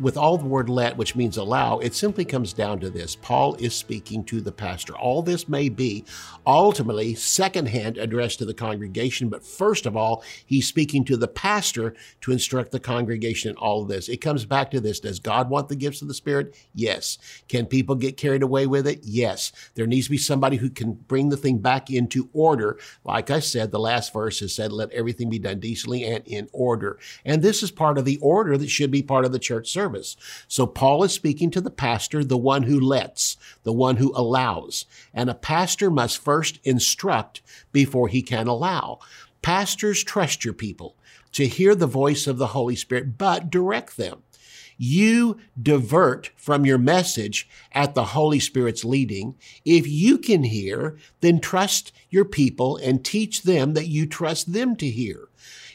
with 0.00 0.16
all 0.16 0.38
the 0.38 0.44
word 0.44 0.68
let, 0.68 0.96
which 0.96 1.16
means 1.16 1.36
allow, 1.36 1.78
it 1.78 1.94
simply 1.94 2.24
comes 2.24 2.52
down 2.52 2.80
to 2.80 2.90
this. 2.90 3.16
Paul 3.16 3.54
is 3.56 3.74
speaking 3.74 4.24
to 4.24 4.40
the 4.40 4.52
pastor. 4.52 4.96
All 4.96 5.22
this 5.22 5.48
may 5.48 5.68
be 5.68 6.04
ultimately 6.46 7.14
secondhand 7.14 7.98
addressed 7.98 8.38
to 8.38 8.44
the 8.44 8.54
congregation, 8.54 9.28
but 9.28 9.44
first 9.44 9.86
of 9.86 9.96
all, 9.96 10.22
he's 10.46 10.66
speaking 10.66 11.04
to 11.04 11.16
the 11.16 11.28
pastor 11.28 11.94
to 12.20 12.32
instruct 12.32 12.72
the 12.72 12.80
congregation 12.80 13.50
in 13.50 13.56
all 13.56 13.82
of 13.82 13.88
this. 13.88 14.08
It 14.08 14.18
comes 14.18 14.44
back 14.44 14.70
to 14.70 14.80
this. 14.80 15.00
Does 15.00 15.18
God 15.18 15.50
want 15.50 15.68
the 15.68 15.76
gifts 15.76 16.02
of 16.02 16.08
the 16.08 16.14
Spirit? 16.14 16.54
Yes. 16.74 17.18
Can 17.48 17.66
people 17.66 17.94
get 17.94 18.16
carried 18.16 18.42
away 18.42 18.66
with 18.66 18.86
it? 18.86 19.00
Yes. 19.02 19.52
There 19.74 19.86
needs 19.86 20.06
to 20.06 20.12
be 20.12 20.18
somebody 20.18 20.56
who 20.56 20.70
can 20.70 20.92
bring 20.92 21.28
the 21.28 21.36
thing 21.36 21.58
back 21.58 21.90
into 21.90 22.28
order. 22.32 22.78
Like 23.04 23.30
I 23.30 23.40
said, 23.40 23.70
the 23.70 23.78
last 23.78 24.12
verse 24.12 24.40
has 24.40 24.54
said, 24.54 24.72
let 24.72 24.90
everything 24.92 25.30
be 25.30 25.38
done 25.38 25.60
decently 25.60 26.04
and 26.04 26.26
in 26.26 26.48
order. 26.52 26.98
And 27.24 27.42
this 27.42 27.62
is 27.62 27.70
part 27.70 27.98
of 27.98 28.04
the 28.04 28.18
order 28.22 28.56
that 28.56 28.70
should 28.70 28.90
be 28.90 29.02
part 29.02 29.24
of 29.24 29.32
the 29.32 29.38
church 29.38 29.70
service 29.70 29.87
service. 29.88 30.16
So 30.48 30.66
Paul 30.66 31.02
is 31.04 31.12
speaking 31.12 31.50
to 31.52 31.60
the 31.60 31.70
pastor, 31.70 32.22
the 32.22 32.36
one 32.36 32.64
who 32.64 32.78
lets, 32.78 33.36
the 33.62 33.72
one 33.72 33.96
who 33.96 34.12
allows. 34.14 34.84
And 35.14 35.30
a 35.30 35.34
pastor 35.34 35.90
must 35.90 36.18
first 36.18 36.58
instruct 36.62 37.40
before 37.72 38.08
he 38.08 38.20
can 38.22 38.46
allow. 38.46 38.98
Pastors 39.40 40.04
trust 40.04 40.44
your 40.44 40.54
people 40.54 40.96
to 41.32 41.46
hear 41.46 41.74
the 41.74 41.86
voice 41.86 42.26
of 42.26 42.36
the 42.38 42.48
Holy 42.48 42.76
Spirit, 42.76 43.16
but 43.16 43.50
direct 43.50 43.96
them. 43.96 44.22
You 44.76 45.38
divert 45.60 46.30
from 46.36 46.64
your 46.64 46.78
message 46.78 47.48
at 47.72 47.94
the 47.94 48.04
Holy 48.04 48.38
Spirit's 48.38 48.84
leading. 48.84 49.34
If 49.64 49.88
you 49.88 50.18
can 50.18 50.44
hear, 50.44 50.96
then 51.20 51.40
trust 51.40 51.92
your 52.10 52.24
people 52.24 52.76
and 52.76 53.04
teach 53.04 53.42
them 53.42 53.74
that 53.74 53.88
you 53.88 54.06
trust 54.06 54.52
them 54.52 54.76
to 54.76 54.88
hear 54.88 55.27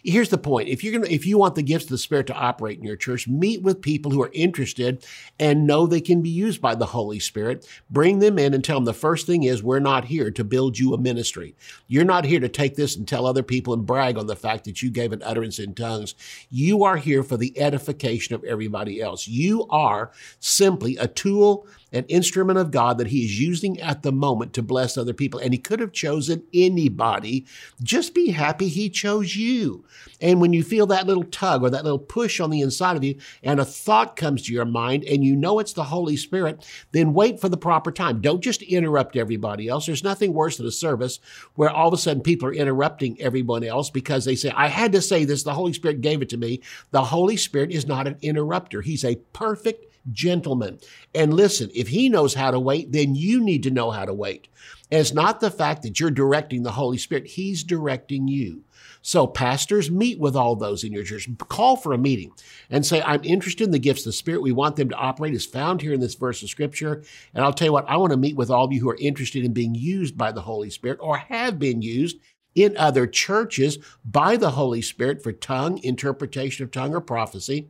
here's 0.04 0.30
the 0.30 0.38
point. 0.38 0.70
If 0.70 0.84
you're 0.84 0.92
going 0.92 1.06
to, 1.06 1.14
if 1.14 1.26
you 1.26 1.38
want 1.38 1.56
the 1.56 1.64
gifts 1.64 1.86
of 1.86 1.92
the 1.92 1.98
Spirit 1.98 2.28
to 2.28 2.34
operate 2.34 2.78
in 2.78 2.84
your 2.84 2.96
church, 2.96 3.28
meet 3.28 3.62
with 3.62 3.82
people 3.82 4.12
who 4.12 4.22
are 4.22 4.32
interested 4.34 5.06
and 5.40 5.66
know 5.66 5.88
they 5.88 6.02
can 6.02 6.22
be 6.22 6.30
used 6.30 6.62
by 6.62 6.76
the 6.76 6.86
Holy 6.86 7.20
Spirit. 7.20 7.68
Bring 7.90 8.20
them 8.20 8.38
in 8.38 8.54
and 8.54 8.64
tell 8.64 8.78
them 8.78 8.86
the 8.86 8.94
first 8.94 9.26
thing 9.26 9.44
is 9.44 9.64
we're 9.64 9.80
not 9.80 10.06
here 10.06 10.32
to 10.32 10.44
build 10.44 10.78
you 10.78 10.94
a 10.94 10.98
ministry. 10.98 11.56
You're 11.88 12.04
not 12.04 12.26
here 12.26 12.40
to 12.40 12.50
take 12.50 12.76
this 12.76 12.96
and 12.96 13.08
tell 13.08 13.26
other 13.26 13.44
people 13.44 13.74
and 13.74 13.86
brag 13.86 14.18
on 14.18 14.28
the 14.28 14.36
fact 14.36 14.66
that 14.66 14.82
you 14.82 14.90
gave 14.90 15.12
an 15.14 15.24
utterance 15.24 15.60
in 15.60 15.74
tongues. 15.74 16.16
You 16.50 16.84
are 16.84 16.98
here 16.98 17.24
for 17.24 17.38
the 17.38 17.58
edification 17.60 18.36
of 18.36 18.44
everybody 18.44 19.02
else. 19.02 19.28
You 19.28 19.66
are 19.70 20.12
simply 20.40 20.98
a 20.98 21.08
tool 21.08 21.68
an 21.94 22.06
instrument 22.06 22.60
of 22.60 22.72
God 22.72 22.98
that 22.98 23.08
he 23.08 23.24
is 23.24 23.40
using 23.40 23.80
at 23.80 24.02
the 24.02 24.12
moment 24.12 24.54
to 24.54 24.64
bless 24.64 24.98
other 24.98 25.14
people. 25.14 25.40
And 25.40 25.54
he 25.54 25.60
could 25.60 25.80
have 25.80 25.92
chosen 25.92 26.44
anybody. 26.54 27.46
Just 27.82 28.14
be 28.14 28.32
happy 28.32 28.68
he 28.68 28.90
chose 28.90 29.36
you. 29.36 29.86
And 30.20 30.42
when 30.42 30.52
you 30.54 30.64
feel 30.64 30.88
that 30.88 31.08
little 31.08 31.24
tug 31.24 31.64
or 31.64 31.70
that 31.70 31.84
little 31.84 32.00
push 32.00 32.40
on 32.40 32.50
the 32.50 32.62
inside 32.62 32.98
of 32.98 33.04
you 33.04 33.16
and 33.44 33.60
a 33.60 33.66
thought 33.66 34.16
comes 34.16 34.42
to 34.44 34.54
your 34.54 34.66
mind 34.66 35.04
and 35.06 35.24
you 35.24 35.36
know 35.36 35.60
it's 35.60 35.74
the 35.74 35.84
Holy 35.84 36.18
Spirit, 36.18 36.68
then 36.92 37.14
wait 37.14 37.40
for 37.40 37.50
the 37.50 37.58
proper 37.58 37.92
time. 37.92 38.22
Don't 38.22 38.42
just 38.42 38.64
interrupt 38.64 39.16
everybody 39.16 39.68
else. 39.68 39.86
There's 39.86 40.04
nothing 40.04 40.34
worse 40.34 40.58
than 40.58 40.66
a 40.66 40.72
service 40.72 41.20
where 41.56 41.70
all 41.70 41.90
of 41.90 41.94
a 41.94 41.98
sudden 41.98 42.24
people 42.24 42.48
are 42.48 42.54
interrupting 42.54 43.22
everyone 43.22 43.64
else 43.64 43.90
because 43.90 44.26
they 44.26 44.36
say, 44.36 44.50
I 44.50 44.68
had 44.68 44.92
to 44.94 45.02
say 45.02 45.26
this. 45.26 45.44
The 45.44 45.54
Holy 45.54 45.74
Spirit 45.74 46.02
gave 46.02 46.22
it 46.22 46.30
to 46.30 46.38
me. 46.38 46.62
The 46.92 47.04
Holy 47.06 47.38
Spirit 47.38 47.72
is 47.72 47.88
not 47.88 48.08
an 48.08 48.18
interrupter. 48.22 48.82
He's 48.82 49.06
a 49.06 49.18
perfect 49.34 49.93
gentleman. 50.12 50.80
And 51.16 51.34
listen, 51.34 51.70
if 51.74 51.88
he 51.88 52.10
knows 52.10 52.34
how 52.34 52.52
to 52.52 52.60
wait, 52.60 52.92
then 52.92 53.16
you 53.16 53.42
need 53.42 53.64
to 53.64 53.72
know 53.72 53.92
how 53.92 54.06
to 54.06 54.14
wait. 54.14 54.48
And 54.92 55.00
it's 55.00 55.14
not 55.14 55.40
the 55.40 55.52
fact 55.52 55.82
that 55.84 56.00
you're 56.00 56.12
directing 56.12 56.64
the 56.64 56.72
Holy 56.72 56.98
Spirit, 56.98 57.28
he's 57.28 57.64
directing 57.64 58.28
you. 58.28 58.64
So, 59.06 59.28
pastors, 59.28 59.92
meet 59.92 60.18
with 60.18 60.36
all 60.36 60.56
those 60.56 60.84
in 60.84 60.94
your 60.94 61.04
church. 61.04 61.28
Call 61.50 61.76
for 61.76 61.94
a 61.94 61.98
meeting 61.98 62.32
and 62.70 62.86
say, 62.86 63.02
I'm 63.02 63.24
interested 63.24 63.66
in 63.66 63.72
the 63.72 63.80
gifts 63.80 64.02
of 64.02 64.06
the 64.06 64.14
Spirit. 64.14 64.42
We 64.42 64.54
want 64.54 64.78
them 64.78 64.90
to 64.90 64.96
operate 64.96 65.34
as 65.34 65.46
found 65.46 65.82
here 65.82 65.94
in 65.94 66.00
this 66.00 66.16
verse 66.16 66.42
of 66.42 66.50
Scripture. 66.50 67.04
And 67.34 67.44
I'll 67.44 67.52
tell 67.52 67.68
you 67.68 67.74
what, 67.74 67.90
I 67.90 67.98
want 67.98 68.12
to 68.12 68.18
meet 68.18 68.38
with 68.38 68.50
all 68.50 68.64
of 68.64 68.72
you 68.72 68.80
who 68.80 68.90
are 68.90 68.98
interested 69.00 69.44
in 69.44 69.52
being 69.52 69.76
used 69.76 70.18
by 70.18 70.32
the 70.32 70.42
Holy 70.42 70.70
Spirit 70.70 71.00
or 71.02 71.18
have 71.18 71.60
been 71.60 71.82
used 71.82 72.18
in 72.56 72.78
other 72.78 73.08
churches 73.08 73.78
by 74.06 74.38
the 74.38 74.52
Holy 74.52 74.82
Spirit 74.82 75.22
for 75.22 75.34
tongue, 75.34 75.84
interpretation 75.84 76.64
of 76.64 76.72
tongue, 76.72 76.94
or 76.94 77.02
prophecy. 77.02 77.68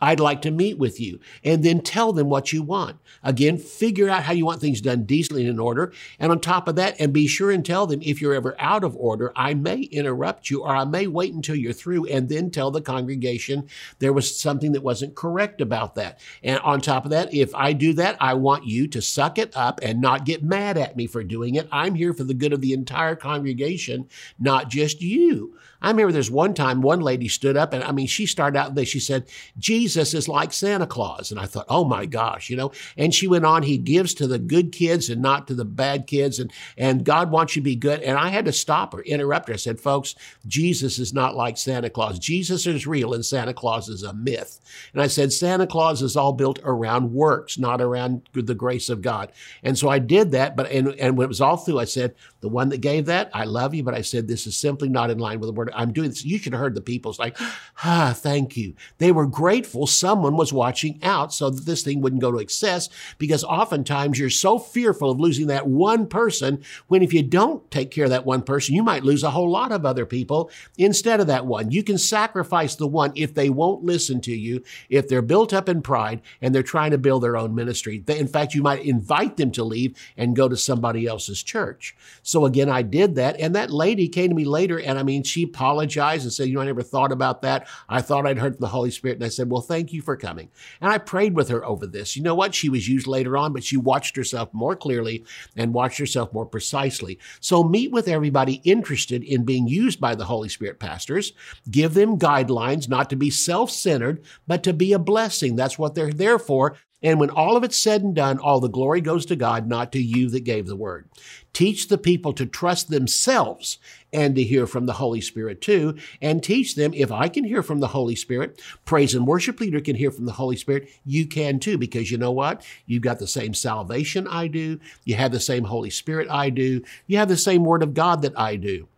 I'd 0.00 0.20
like 0.20 0.42
to 0.42 0.50
meet 0.50 0.78
with 0.78 1.00
you. 1.00 1.20
And 1.44 1.64
then 1.64 1.80
tell 1.80 2.12
them 2.12 2.28
what 2.28 2.52
you 2.52 2.62
want. 2.62 2.98
Again, 3.22 3.58
figure 3.58 4.08
out 4.08 4.24
how 4.24 4.32
you 4.32 4.46
want 4.46 4.60
things 4.60 4.80
done 4.80 5.04
decently 5.04 5.42
and 5.42 5.50
in 5.50 5.58
order. 5.58 5.92
And 6.18 6.32
on 6.32 6.40
top 6.40 6.68
of 6.68 6.76
that, 6.76 6.96
and 6.98 7.12
be 7.12 7.26
sure 7.26 7.50
and 7.50 7.64
tell 7.64 7.86
them 7.86 8.00
if 8.02 8.20
you're 8.20 8.34
ever 8.34 8.56
out 8.58 8.84
of 8.84 8.96
order, 8.96 9.32
I 9.36 9.54
may 9.54 9.80
interrupt 9.80 10.50
you 10.50 10.62
or 10.62 10.74
I 10.74 10.84
may 10.84 11.06
wait 11.06 11.34
until 11.34 11.56
you're 11.56 11.72
through 11.72 12.06
and 12.06 12.28
then 12.28 12.50
tell 12.50 12.70
the 12.70 12.80
congregation 12.80 13.68
there 13.98 14.12
was 14.12 14.38
something 14.38 14.72
that 14.72 14.82
wasn't 14.82 15.14
correct 15.14 15.60
about 15.60 15.94
that. 15.96 16.20
And 16.42 16.58
on 16.60 16.80
top 16.80 17.04
of 17.04 17.10
that, 17.10 17.32
if 17.34 17.54
I 17.54 17.72
do 17.72 17.92
that, 17.94 18.16
I 18.20 18.34
want 18.34 18.66
you 18.66 18.86
to 18.88 19.02
suck 19.02 19.38
it 19.38 19.56
up 19.56 19.80
and 19.82 20.00
not 20.00 20.24
get 20.24 20.42
mad 20.42 20.78
at 20.78 20.96
me 20.96 21.06
for 21.06 21.22
doing 21.22 21.56
it. 21.56 21.68
I'm 21.70 21.94
here 21.94 22.14
for 22.14 22.24
the 22.24 22.34
good 22.34 22.52
of 22.52 22.60
the 22.60 22.72
entire 22.72 23.16
congregation, 23.16 24.08
not 24.38 24.68
just 24.68 25.00
you. 25.02 25.58
I 25.82 25.90
remember 25.90 26.12
there's 26.12 26.30
one 26.30 26.54
time 26.54 26.82
one 26.82 27.00
lady 27.00 27.28
stood 27.28 27.56
up 27.56 27.72
and 27.72 27.82
I 27.82 27.92
mean, 27.92 28.06
she 28.06 28.26
started 28.26 28.58
out 28.58 28.74
there, 28.74 28.84
she 28.84 29.00
said, 29.00 29.28
Jesus 29.58 30.14
is 30.14 30.28
like 30.28 30.52
Santa 30.52 30.86
Claus. 30.86 31.30
And 31.30 31.40
I 31.40 31.46
thought, 31.46 31.66
oh 31.68 31.84
my 31.84 32.06
gosh, 32.06 32.50
you 32.50 32.56
know, 32.56 32.72
and 32.96 33.14
she 33.14 33.26
went 33.26 33.46
on, 33.46 33.62
he 33.62 33.78
gives 33.78 34.14
to 34.14 34.26
the 34.26 34.38
good 34.38 34.72
kids 34.72 35.08
and 35.08 35.22
not 35.22 35.48
to 35.48 35.54
the 35.54 35.64
bad 35.64 36.06
kids. 36.06 36.38
And, 36.38 36.52
and 36.76 37.04
God 37.04 37.30
wants 37.30 37.56
you 37.56 37.62
to 37.62 37.64
be 37.64 37.76
good. 37.76 38.00
And 38.00 38.18
I 38.18 38.28
had 38.28 38.44
to 38.44 38.52
stop 38.52 38.92
her, 38.92 39.02
interrupt 39.02 39.48
her. 39.48 39.54
I 39.54 39.58
said, 39.58 39.80
folks, 39.80 40.14
Jesus 40.46 40.98
is 40.98 41.14
not 41.14 41.34
like 41.34 41.56
Santa 41.56 41.90
Claus. 41.90 42.18
Jesus 42.18 42.66
is 42.66 42.86
real 42.86 43.14
and 43.14 43.24
Santa 43.24 43.54
Claus 43.54 43.88
is 43.88 44.02
a 44.02 44.12
myth. 44.12 44.60
And 44.92 45.02
I 45.02 45.06
said, 45.06 45.32
Santa 45.32 45.66
Claus 45.66 46.02
is 46.02 46.16
all 46.16 46.32
built 46.32 46.58
around 46.64 47.12
works, 47.12 47.58
not 47.58 47.80
around 47.80 48.28
the 48.32 48.54
grace 48.54 48.88
of 48.88 49.02
God. 49.02 49.32
And 49.62 49.78
so 49.78 49.88
I 49.88 49.98
did 49.98 50.32
that. 50.32 50.56
But, 50.56 50.70
and, 50.70 50.88
and 51.00 51.16
when 51.16 51.24
it 51.24 51.28
was 51.28 51.40
all 51.40 51.56
through, 51.56 51.78
I 51.78 51.84
said, 51.84 52.14
the 52.40 52.48
one 52.48 52.70
that 52.70 52.80
gave 52.80 53.06
that, 53.06 53.30
I 53.34 53.44
love 53.44 53.74
you. 53.74 53.82
But 53.82 53.94
I 53.94 54.02
said, 54.02 54.26
this 54.26 54.46
is 54.46 54.56
simply 54.56 54.88
not 54.88 55.10
in 55.10 55.18
line 55.18 55.40
with 55.40 55.48
the 55.48 55.52
word 55.52 55.69
I'm 55.74 55.92
doing 55.92 56.08
this. 56.08 56.24
You 56.24 56.38
should 56.38 56.52
have 56.52 56.60
heard 56.60 56.74
the 56.74 56.80
people's 56.80 57.18
like, 57.18 57.36
ah, 57.84 58.12
thank 58.16 58.56
you. 58.56 58.74
They 58.98 59.12
were 59.12 59.26
grateful 59.26 59.86
someone 59.86 60.36
was 60.36 60.52
watching 60.52 60.98
out 61.02 61.32
so 61.32 61.50
that 61.50 61.66
this 61.66 61.82
thing 61.82 62.00
wouldn't 62.00 62.22
go 62.22 62.32
to 62.32 62.38
excess 62.38 62.88
because 63.18 63.44
oftentimes 63.44 64.18
you're 64.18 64.30
so 64.30 64.58
fearful 64.58 65.10
of 65.10 65.20
losing 65.20 65.46
that 65.48 65.66
one 65.66 66.06
person 66.06 66.62
when 66.88 67.02
if 67.02 67.12
you 67.12 67.22
don't 67.22 67.70
take 67.70 67.90
care 67.90 68.04
of 68.04 68.10
that 68.10 68.26
one 68.26 68.42
person, 68.42 68.74
you 68.74 68.82
might 68.82 69.04
lose 69.04 69.22
a 69.22 69.30
whole 69.30 69.50
lot 69.50 69.72
of 69.72 69.86
other 69.86 70.06
people 70.06 70.50
instead 70.78 71.20
of 71.20 71.26
that 71.26 71.46
one. 71.46 71.70
You 71.70 71.82
can 71.82 71.98
sacrifice 71.98 72.74
the 72.74 72.86
one 72.86 73.12
if 73.14 73.34
they 73.34 73.50
won't 73.50 73.84
listen 73.84 74.20
to 74.22 74.32
you, 74.32 74.62
if 74.88 75.08
they're 75.08 75.22
built 75.22 75.52
up 75.52 75.68
in 75.68 75.82
pride 75.82 76.20
and 76.40 76.54
they're 76.54 76.62
trying 76.62 76.90
to 76.90 76.98
build 76.98 77.22
their 77.22 77.36
own 77.36 77.54
ministry. 77.54 78.02
In 78.08 78.28
fact, 78.28 78.54
you 78.54 78.62
might 78.62 78.84
invite 78.84 79.36
them 79.36 79.50
to 79.52 79.64
leave 79.64 79.96
and 80.16 80.36
go 80.36 80.48
to 80.48 80.56
somebody 80.56 81.06
else's 81.06 81.42
church. 81.42 81.94
So 82.22 82.44
again, 82.44 82.68
I 82.68 82.82
did 82.82 83.14
that. 83.16 83.38
And 83.38 83.54
that 83.54 83.70
lady 83.70 84.08
came 84.08 84.28
to 84.30 84.34
me 84.34 84.44
later 84.44 84.80
and 84.80 84.98
I 84.98 85.02
mean, 85.02 85.22
she 85.22 85.46
apologized 85.60 86.24
and 86.24 86.32
said, 86.32 86.48
you 86.48 86.54
know, 86.54 86.62
I 86.62 86.64
never 86.64 86.82
thought 86.82 87.12
about 87.12 87.42
that. 87.42 87.68
I 87.86 88.00
thought 88.00 88.26
I'd 88.26 88.38
heard 88.38 88.54
from 88.54 88.62
the 88.62 88.68
Holy 88.68 88.90
Spirit. 88.90 89.18
And 89.18 89.24
I 89.24 89.28
said, 89.28 89.50
well, 89.50 89.60
thank 89.60 89.92
you 89.92 90.00
for 90.00 90.16
coming. 90.16 90.48
And 90.80 90.90
I 90.90 90.96
prayed 90.96 91.34
with 91.34 91.50
her 91.50 91.62
over 91.66 91.86
this. 91.86 92.16
You 92.16 92.22
know 92.22 92.34
what? 92.34 92.54
She 92.54 92.70
was 92.70 92.88
used 92.88 93.06
later 93.06 93.36
on, 93.36 93.52
but 93.52 93.62
she 93.62 93.76
watched 93.76 94.16
herself 94.16 94.48
more 94.54 94.74
clearly 94.74 95.22
and 95.56 95.74
watched 95.74 95.98
herself 95.98 96.32
more 96.32 96.46
precisely. 96.46 97.18
So 97.40 97.62
meet 97.62 97.92
with 97.92 98.08
everybody 98.08 98.62
interested 98.64 99.22
in 99.22 99.44
being 99.44 99.68
used 99.68 100.00
by 100.00 100.14
the 100.14 100.24
Holy 100.24 100.48
Spirit 100.48 100.80
pastors. 100.80 101.34
Give 101.70 101.92
them 101.92 102.18
guidelines 102.18 102.88
not 102.88 103.10
to 103.10 103.16
be 103.16 103.28
self-centered, 103.28 104.24
but 104.46 104.62
to 104.62 104.72
be 104.72 104.94
a 104.94 104.98
blessing. 104.98 105.56
That's 105.56 105.78
what 105.78 105.94
they're 105.94 106.10
there 106.12 106.38
for. 106.38 106.76
And 107.02 107.18
when 107.18 107.30
all 107.30 107.56
of 107.56 107.64
it's 107.64 107.78
said 107.78 108.02
and 108.02 108.14
done, 108.14 108.38
all 108.38 108.60
the 108.60 108.68
glory 108.68 109.00
goes 109.00 109.24
to 109.26 109.36
God, 109.36 109.66
not 109.66 109.90
to 109.92 110.02
you 110.02 110.28
that 110.30 110.44
gave 110.44 110.66
the 110.66 110.76
word. 110.76 111.08
Teach 111.52 111.88
the 111.88 111.98
people 111.98 112.32
to 112.34 112.46
trust 112.46 112.90
themselves 112.90 113.78
and 114.12 114.34
to 114.34 114.42
hear 114.42 114.66
from 114.66 114.86
the 114.86 114.94
Holy 114.94 115.20
Spirit 115.20 115.60
too. 115.60 115.96
And 116.20 116.42
teach 116.42 116.74
them, 116.74 116.92
if 116.94 117.10
I 117.10 117.28
can 117.28 117.44
hear 117.44 117.62
from 117.62 117.80
the 117.80 117.88
Holy 117.88 118.14
Spirit, 118.14 118.60
praise 118.84 119.14
and 119.14 119.26
worship 119.26 119.60
leader 119.60 119.80
can 119.80 119.96
hear 119.96 120.10
from 120.10 120.26
the 120.26 120.32
Holy 120.32 120.56
Spirit, 120.56 120.90
you 121.04 121.26
can 121.26 121.58
too, 121.58 121.78
because 121.78 122.10
you 122.10 122.18
know 122.18 122.32
what? 122.32 122.64
You've 122.86 123.02
got 123.02 123.18
the 123.18 123.26
same 123.26 123.54
salvation 123.54 124.28
I 124.28 124.48
do. 124.48 124.78
You 125.04 125.14
have 125.14 125.32
the 125.32 125.40
same 125.40 125.64
Holy 125.64 125.90
Spirit 125.90 126.28
I 126.30 126.50
do. 126.50 126.82
You 127.06 127.16
have 127.18 127.28
the 127.28 127.36
same 127.36 127.64
word 127.64 127.82
of 127.82 127.94
God 127.94 128.22
that 128.22 128.38
I 128.38 128.56
do. 128.56 128.88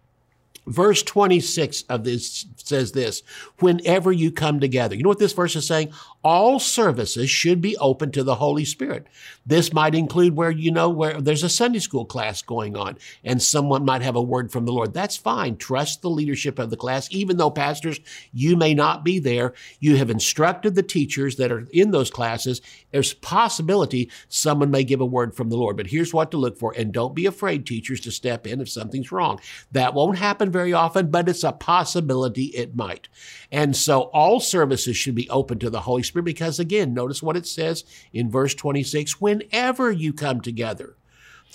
Verse 0.66 1.03
26 1.03 1.83
of 1.88 2.05
this 2.05 2.46
says 2.57 2.92
this, 2.92 3.22
whenever 3.59 4.12
you 4.12 4.31
come 4.31 4.61
together. 4.61 4.94
You 4.94 5.03
know 5.03 5.09
what 5.09 5.18
this 5.18 5.33
verse 5.33 5.57
is 5.57 5.66
saying? 5.66 5.92
All 6.22 6.61
services 6.61 7.29
should 7.29 7.61
be 7.61 7.77
open 7.79 8.12
to 8.12 8.22
the 8.22 8.37
Holy 8.37 8.64
Spirit. 8.64 9.09
This 9.44 9.72
might 9.72 9.96
include 9.96 10.37
where, 10.37 10.53
you 10.53 10.70
know, 10.70 10.88
where 10.88 11.20
there's 11.20 11.42
a 11.42 11.48
Sunday 11.48 11.81
school 11.81 12.05
class 12.05 12.42
going 12.42 12.77
on 12.77 12.96
and 13.25 13.42
someone 13.42 13.85
might 13.85 14.03
have 14.03 14.14
a 14.14 14.22
word 14.22 14.53
from 14.53 14.64
the 14.64 14.72
Lord. 14.72 14.94
That's 14.94 15.16
fine. 15.16 15.57
Trust 15.57 16.01
the 16.01 16.11
leadership 16.11 16.61
of 16.61 16.70
the 16.70 16.77
class. 16.77 17.09
Even 17.11 17.38
though 17.38 17.51
pastors, 17.51 17.98
you 18.33 18.57
may 18.57 18.72
not 18.72 19.05
be 19.05 19.18
there, 19.18 19.55
you 19.81 19.96
have 19.96 20.11
instructed 20.11 20.77
the 20.77 20.83
teachers 20.85 21.37
that 21.37 21.51
are 21.51 21.66
in 21.72 21.90
those 21.90 22.11
classes. 22.11 22.62
There's 22.92 23.14
possibility 23.14 24.09
someone 24.29 24.70
may 24.70 24.85
give 24.85 25.01
a 25.01 25.07
word 25.07 25.35
from 25.35 25.48
the 25.48 25.57
Lord, 25.57 25.77
but 25.77 25.88
here's 25.88 26.14
what 26.14 26.31
to 26.31 26.37
look 26.37 26.57
for. 26.57 26.72
And 26.77 26.92
don't 26.92 27.16
be 27.16 27.27
afraid, 27.27 27.66
teachers, 27.66 28.01
to 28.03 28.12
step 28.12 28.46
in 28.46 28.61
if 28.61 28.68
something's 28.68 29.11
wrong. 29.11 29.40
That 29.72 29.94
won't 29.94 30.18
happen 30.18 30.52
very 30.53 30.73
often, 30.73 31.11
but 31.11 31.29
it's 31.29 31.43
a 31.43 31.53
possibility 31.53 32.45
it 32.47 32.77
might. 32.77 33.09
And 33.51 33.77
so 33.77 34.03
all 34.12 34.38
services 34.41 34.97
should 34.97 35.15
be 35.15 35.29
open 35.31 35.59
to 35.61 35.71
the 35.71 35.81
Holy 35.81 36.03
Spirit 36.03 36.25
because 36.25 36.59
again, 36.59 36.95
notice 36.95 37.23
what 37.23 37.37
it 37.37 37.47
says 37.47 37.85
in 38.12 38.31
verse 38.31 38.55
26, 38.55 39.21
whenever 39.21 39.91
you 39.91 40.12
come 40.12 40.41
together. 40.41 40.97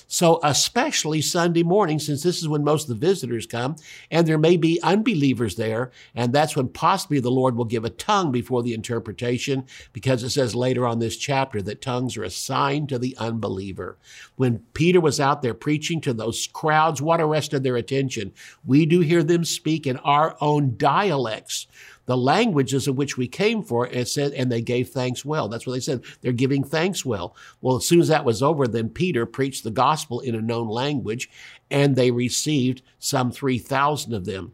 So, 0.08 0.40
especially 0.44 1.22
Sunday 1.22 1.64
morning, 1.64 2.00
since 2.00 2.24
this 2.24 2.42
is 2.42 2.48
when 2.48 2.64
most 2.64 2.90
of 2.90 3.00
the 3.00 3.08
visitors 3.08 3.46
come, 3.46 3.76
and 4.12 4.28
there 4.28 4.38
may 4.38 4.58
be 4.58 4.82
unbelievers 4.84 5.56
there, 5.56 5.92
and 6.16 6.32
that's 6.32 6.56
when 6.56 6.70
possibly 6.70 7.20
the 7.20 7.32
Lord 7.32 7.56
will 7.56 7.66
give 7.66 7.86
a 7.86 7.90
tongue 7.90 8.32
before 8.32 8.64
the 8.64 8.74
interpretation, 8.74 9.66
because 9.94 10.24
it 10.24 10.30
says 10.30 10.56
later 10.56 10.86
on 10.86 11.00
this 11.00 11.18
chapter 11.18 11.62
that 11.64 11.82
tongues 11.82 12.16
are 12.18 12.24
assigned 12.24 12.90
to 12.90 13.00
the 13.00 13.18
unbeliever. 13.18 13.98
When 14.36 14.60
Peter 14.74 15.02
was 15.02 15.20
out 15.20 15.42
there 15.42 15.54
preaching 15.54 16.02
to 16.02 16.14
those 16.14 16.48
crowds, 16.48 17.02
what 17.02 17.22
arrested 17.22 17.64
their 17.64 17.78
attention? 17.78 18.34
We 18.66 18.86
do 18.86 19.00
hear 19.00 19.24
them 19.24 19.44
speak 19.44 19.88
in 19.88 19.98
our 19.98 20.38
own 20.40 20.78
dialects 20.78 21.68
the 22.08 22.18
languages 22.18 22.88
of 22.88 22.98
which 22.98 23.18
we 23.18 23.28
came 23.28 23.62
for, 23.62 23.86
and 23.86 24.08
said, 24.08 24.32
and 24.34 24.52
they 24.52 24.62
gave 24.62 24.90
thanks 24.90 25.24
well. 25.24 25.48
That's 25.48 25.68
what 25.68 25.74
they 25.74 25.80
said. 25.82 26.04
They're 26.22 26.32
giving 26.32 26.64
thanks 26.64 27.06
well. 27.06 27.36
Well, 27.62 27.76
as 27.76 27.86
soon 27.86 28.00
as 28.00 28.08
that 28.08 28.26
was 28.26 28.42
over, 28.42 28.66
then 28.66 28.90
Peter 28.90 29.26
preached 29.26 29.64
the 29.64 29.72
gospel 29.72 30.22
in 30.22 30.34
a 30.34 30.42
known 30.42 30.70
language, 30.70 31.30
and 31.70 31.96
they 31.96 32.10
received 32.10 32.82
some 32.98 33.30
3,000 33.30 34.14
of 34.14 34.26
them. 34.26 34.54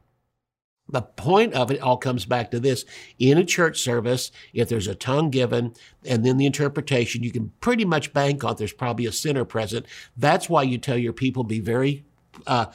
The 0.90 1.04
point 1.04 1.54
of 1.54 1.72
it 1.72 1.80
all 1.80 1.98
comes 1.98 2.26
back 2.26 2.52
to 2.52 2.60
this. 2.60 2.86
In 3.18 3.38
a 3.38 3.46
church 3.46 3.80
service, 3.80 4.32
if 4.54 4.68
there's 4.68 4.88
a 4.88 4.96
tongue 4.96 5.30
given 5.30 5.74
and 6.06 6.26
then 6.26 6.38
the 6.38 6.46
interpretation, 6.46 7.24
you 7.24 7.32
can 7.32 7.54
pretty 7.62 7.86
much 7.86 8.14
bank 8.14 8.44
on 8.44 8.58
there's 8.58 8.74
probably 8.74 9.06
a 9.06 9.12
sinner 9.12 9.46
present. 9.46 9.86
That's 10.18 10.50
why 10.50 10.64
you 10.64 10.78
tell 10.78 10.98
your 10.98 11.14
people 11.14 11.44
be 11.46 11.62
very 11.62 12.04
uh, 12.48 12.66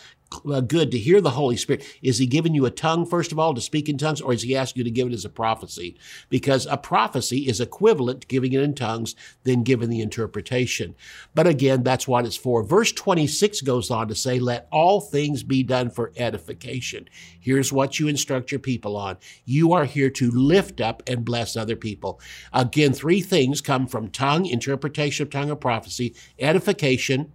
Uh, 0.48 0.60
good 0.60 0.90
to 0.90 0.98
hear 0.98 1.20
the 1.20 1.30
Holy 1.30 1.56
Spirit. 1.56 1.84
Is 2.02 2.18
He 2.18 2.26
giving 2.26 2.54
you 2.54 2.66
a 2.66 2.70
tongue, 2.70 3.06
first 3.06 3.32
of 3.32 3.38
all, 3.38 3.54
to 3.54 3.60
speak 3.60 3.88
in 3.88 3.96
tongues, 3.96 4.20
or 4.20 4.32
is 4.32 4.42
He 4.42 4.54
asking 4.56 4.80
you 4.80 4.84
to 4.84 4.90
give 4.90 5.08
it 5.08 5.14
as 5.14 5.24
a 5.24 5.30
prophecy? 5.30 5.96
Because 6.28 6.66
a 6.66 6.76
prophecy 6.76 7.48
is 7.48 7.60
equivalent 7.60 8.20
to 8.22 8.26
giving 8.26 8.52
it 8.52 8.62
in 8.62 8.74
tongues, 8.74 9.14
then 9.44 9.62
giving 9.62 9.88
the 9.88 10.02
interpretation. 10.02 10.94
But 11.34 11.46
again, 11.46 11.82
that's 11.82 12.06
what 12.06 12.26
it's 12.26 12.36
for. 12.36 12.62
Verse 12.62 12.92
26 12.92 13.62
goes 13.62 13.90
on 13.90 14.08
to 14.08 14.14
say, 14.14 14.38
Let 14.38 14.68
all 14.70 15.00
things 15.00 15.42
be 15.42 15.62
done 15.62 15.90
for 15.90 16.12
edification. 16.16 17.08
Here's 17.40 17.72
what 17.72 17.98
you 17.98 18.06
instruct 18.06 18.52
your 18.52 18.60
people 18.60 18.96
on. 18.96 19.16
You 19.46 19.72
are 19.72 19.86
here 19.86 20.10
to 20.10 20.30
lift 20.30 20.80
up 20.80 21.02
and 21.06 21.24
bless 21.24 21.56
other 21.56 21.76
people. 21.76 22.20
Again, 22.52 22.92
three 22.92 23.22
things 23.22 23.60
come 23.60 23.86
from 23.86 24.10
tongue, 24.10 24.44
interpretation 24.46 25.24
of 25.26 25.30
tongue 25.30 25.50
or 25.50 25.56
prophecy, 25.56 26.14
edification, 26.38 27.32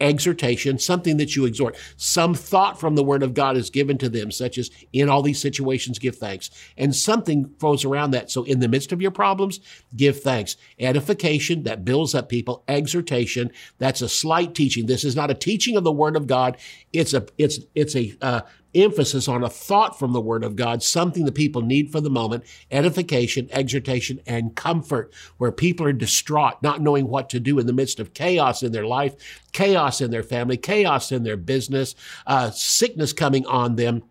exhortation, 0.00 0.78
something 0.78 1.16
that 1.16 1.36
you 1.36 1.44
exhort. 1.44 1.76
Some 1.96 2.34
thought 2.34 2.78
from 2.78 2.94
the 2.94 3.04
word 3.04 3.22
of 3.22 3.34
God 3.34 3.56
is 3.56 3.70
given 3.70 3.98
to 3.98 4.08
them, 4.08 4.30
such 4.30 4.58
as 4.58 4.70
in 4.92 5.08
all 5.08 5.22
these 5.22 5.40
situations, 5.40 5.98
give 5.98 6.16
thanks. 6.16 6.50
And 6.76 6.94
something 6.94 7.54
flows 7.58 7.84
around 7.84 8.10
that. 8.12 8.30
So 8.30 8.44
in 8.44 8.60
the 8.60 8.68
midst 8.68 8.92
of 8.92 9.00
your 9.00 9.10
problems, 9.10 9.60
give 9.94 10.20
thanks. 10.20 10.56
Edification, 10.78 11.62
that 11.64 11.84
builds 11.84 12.14
up 12.14 12.28
people. 12.28 12.64
Exhortation, 12.68 13.50
that's 13.78 14.02
a 14.02 14.08
slight 14.08 14.54
teaching. 14.54 14.86
This 14.86 15.04
is 15.04 15.16
not 15.16 15.30
a 15.30 15.34
teaching 15.34 15.76
of 15.76 15.84
the 15.84 15.92
word 15.92 16.16
of 16.16 16.26
God. 16.26 16.56
It's 16.92 17.14
a, 17.14 17.26
it's, 17.38 17.60
it's 17.74 17.96
a, 17.96 18.16
uh, 18.20 18.40
emphasis 18.82 19.28
on 19.28 19.42
a 19.42 19.48
thought 19.48 19.98
from 19.98 20.12
the 20.12 20.20
Word 20.20 20.44
of 20.44 20.56
God, 20.56 20.82
something 20.82 21.24
that 21.24 21.34
people 21.34 21.62
need 21.62 21.90
for 21.90 22.00
the 22.00 22.10
moment, 22.10 22.44
edification, 22.70 23.48
exhortation, 23.52 24.20
and 24.26 24.54
comfort, 24.54 25.12
where 25.38 25.52
people 25.52 25.86
are 25.86 25.92
distraught, 25.92 26.62
not 26.62 26.80
knowing 26.80 27.08
what 27.08 27.30
to 27.30 27.40
do 27.40 27.58
in 27.58 27.66
the 27.66 27.72
midst 27.72 28.00
of 28.00 28.14
chaos 28.14 28.62
in 28.62 28.72
their 28.72 28.86
life, 28.86 29.14
chaos 29.52 30.00
in 30.00 30.10
their 30.10 30.22
family, 30.22 30.56
chaos 30.56 31.12
in 31.12 31.22
their 31.22 31.36
business, 31.36 31.94
uh, 32.26 32.50
sickness 32.50 33.12
coming 33.12 33.46
on 33.46 33.76
them 33.76 34.02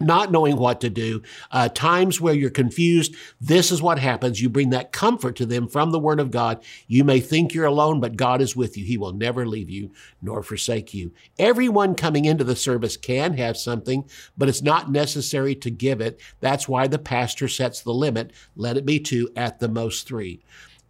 not 0.00 0.30
knowing 0.30 0.56
what 0.56 0.80
to 0.80 0.90
do, 0.90 1.22
uh, 1.50 1.68
times 1.68 2.20
where 2.20 2.34
you're 2.34 2.50
confused. 2.50 3.14
This 3.40 3.70
is 3.72 3.82
what 3.82 3.98
happens. 3.98 4.40
You 4.40 4.48
bring 4.48 4.70
that 4.70 4.92
comfort 4.92 5.36
to 5.36 5.46
them 5.46 5.68
from 5.68 5.90
the 5.90 5.98
Word 5.98 6.20
of 6.20 6.30
God. 6.30 6.62
You 6.86 7.04
may 7.04 7.20
think 7.20 7.52
you're 7.54 7.66
alone, 7.66 8.00
but 8.00 8.16
God 8.16 8.40
is 8.40 8.56
with 8.56 8.76
you. 8.76 8.84
He 8.84 8.98
will 8.98 9.12
never 9.12 9.46
leave 9.46 9.70
you 9.70 9.90
nor 10.22 10.42
forsake 10.42 10.94
you. 10.94 11.12
Everyone 11.38 11.94
coming 11.94 12.24
into 12.24 12.44
the 12.44 12.56
service 12.56 12.96
can 12.96 13.34
have 13.34 13.56
something, 13.56 14.08
but 14.36 14.48
it's 14.48 14.62
not 14.62 14.90
necessary 14.90 15.54
to 15.56 15.70
give 15.70 16.00
it. 16.00 16.20
That's 16.40 16.68
why 16.68 16.86
the 16.86 16.98
pastor 16.98 17.48
sets 17.48 17.80
the 17.80 17.94
limit. 17.94 18.32
Let 18.56 18.76
it 18.76 18.86
be 18.86 19.00
two, 19.00 19.30
at 19.36 19.60
the 19.60 19.68
most 19.68 20.06
three. 20.06 20.40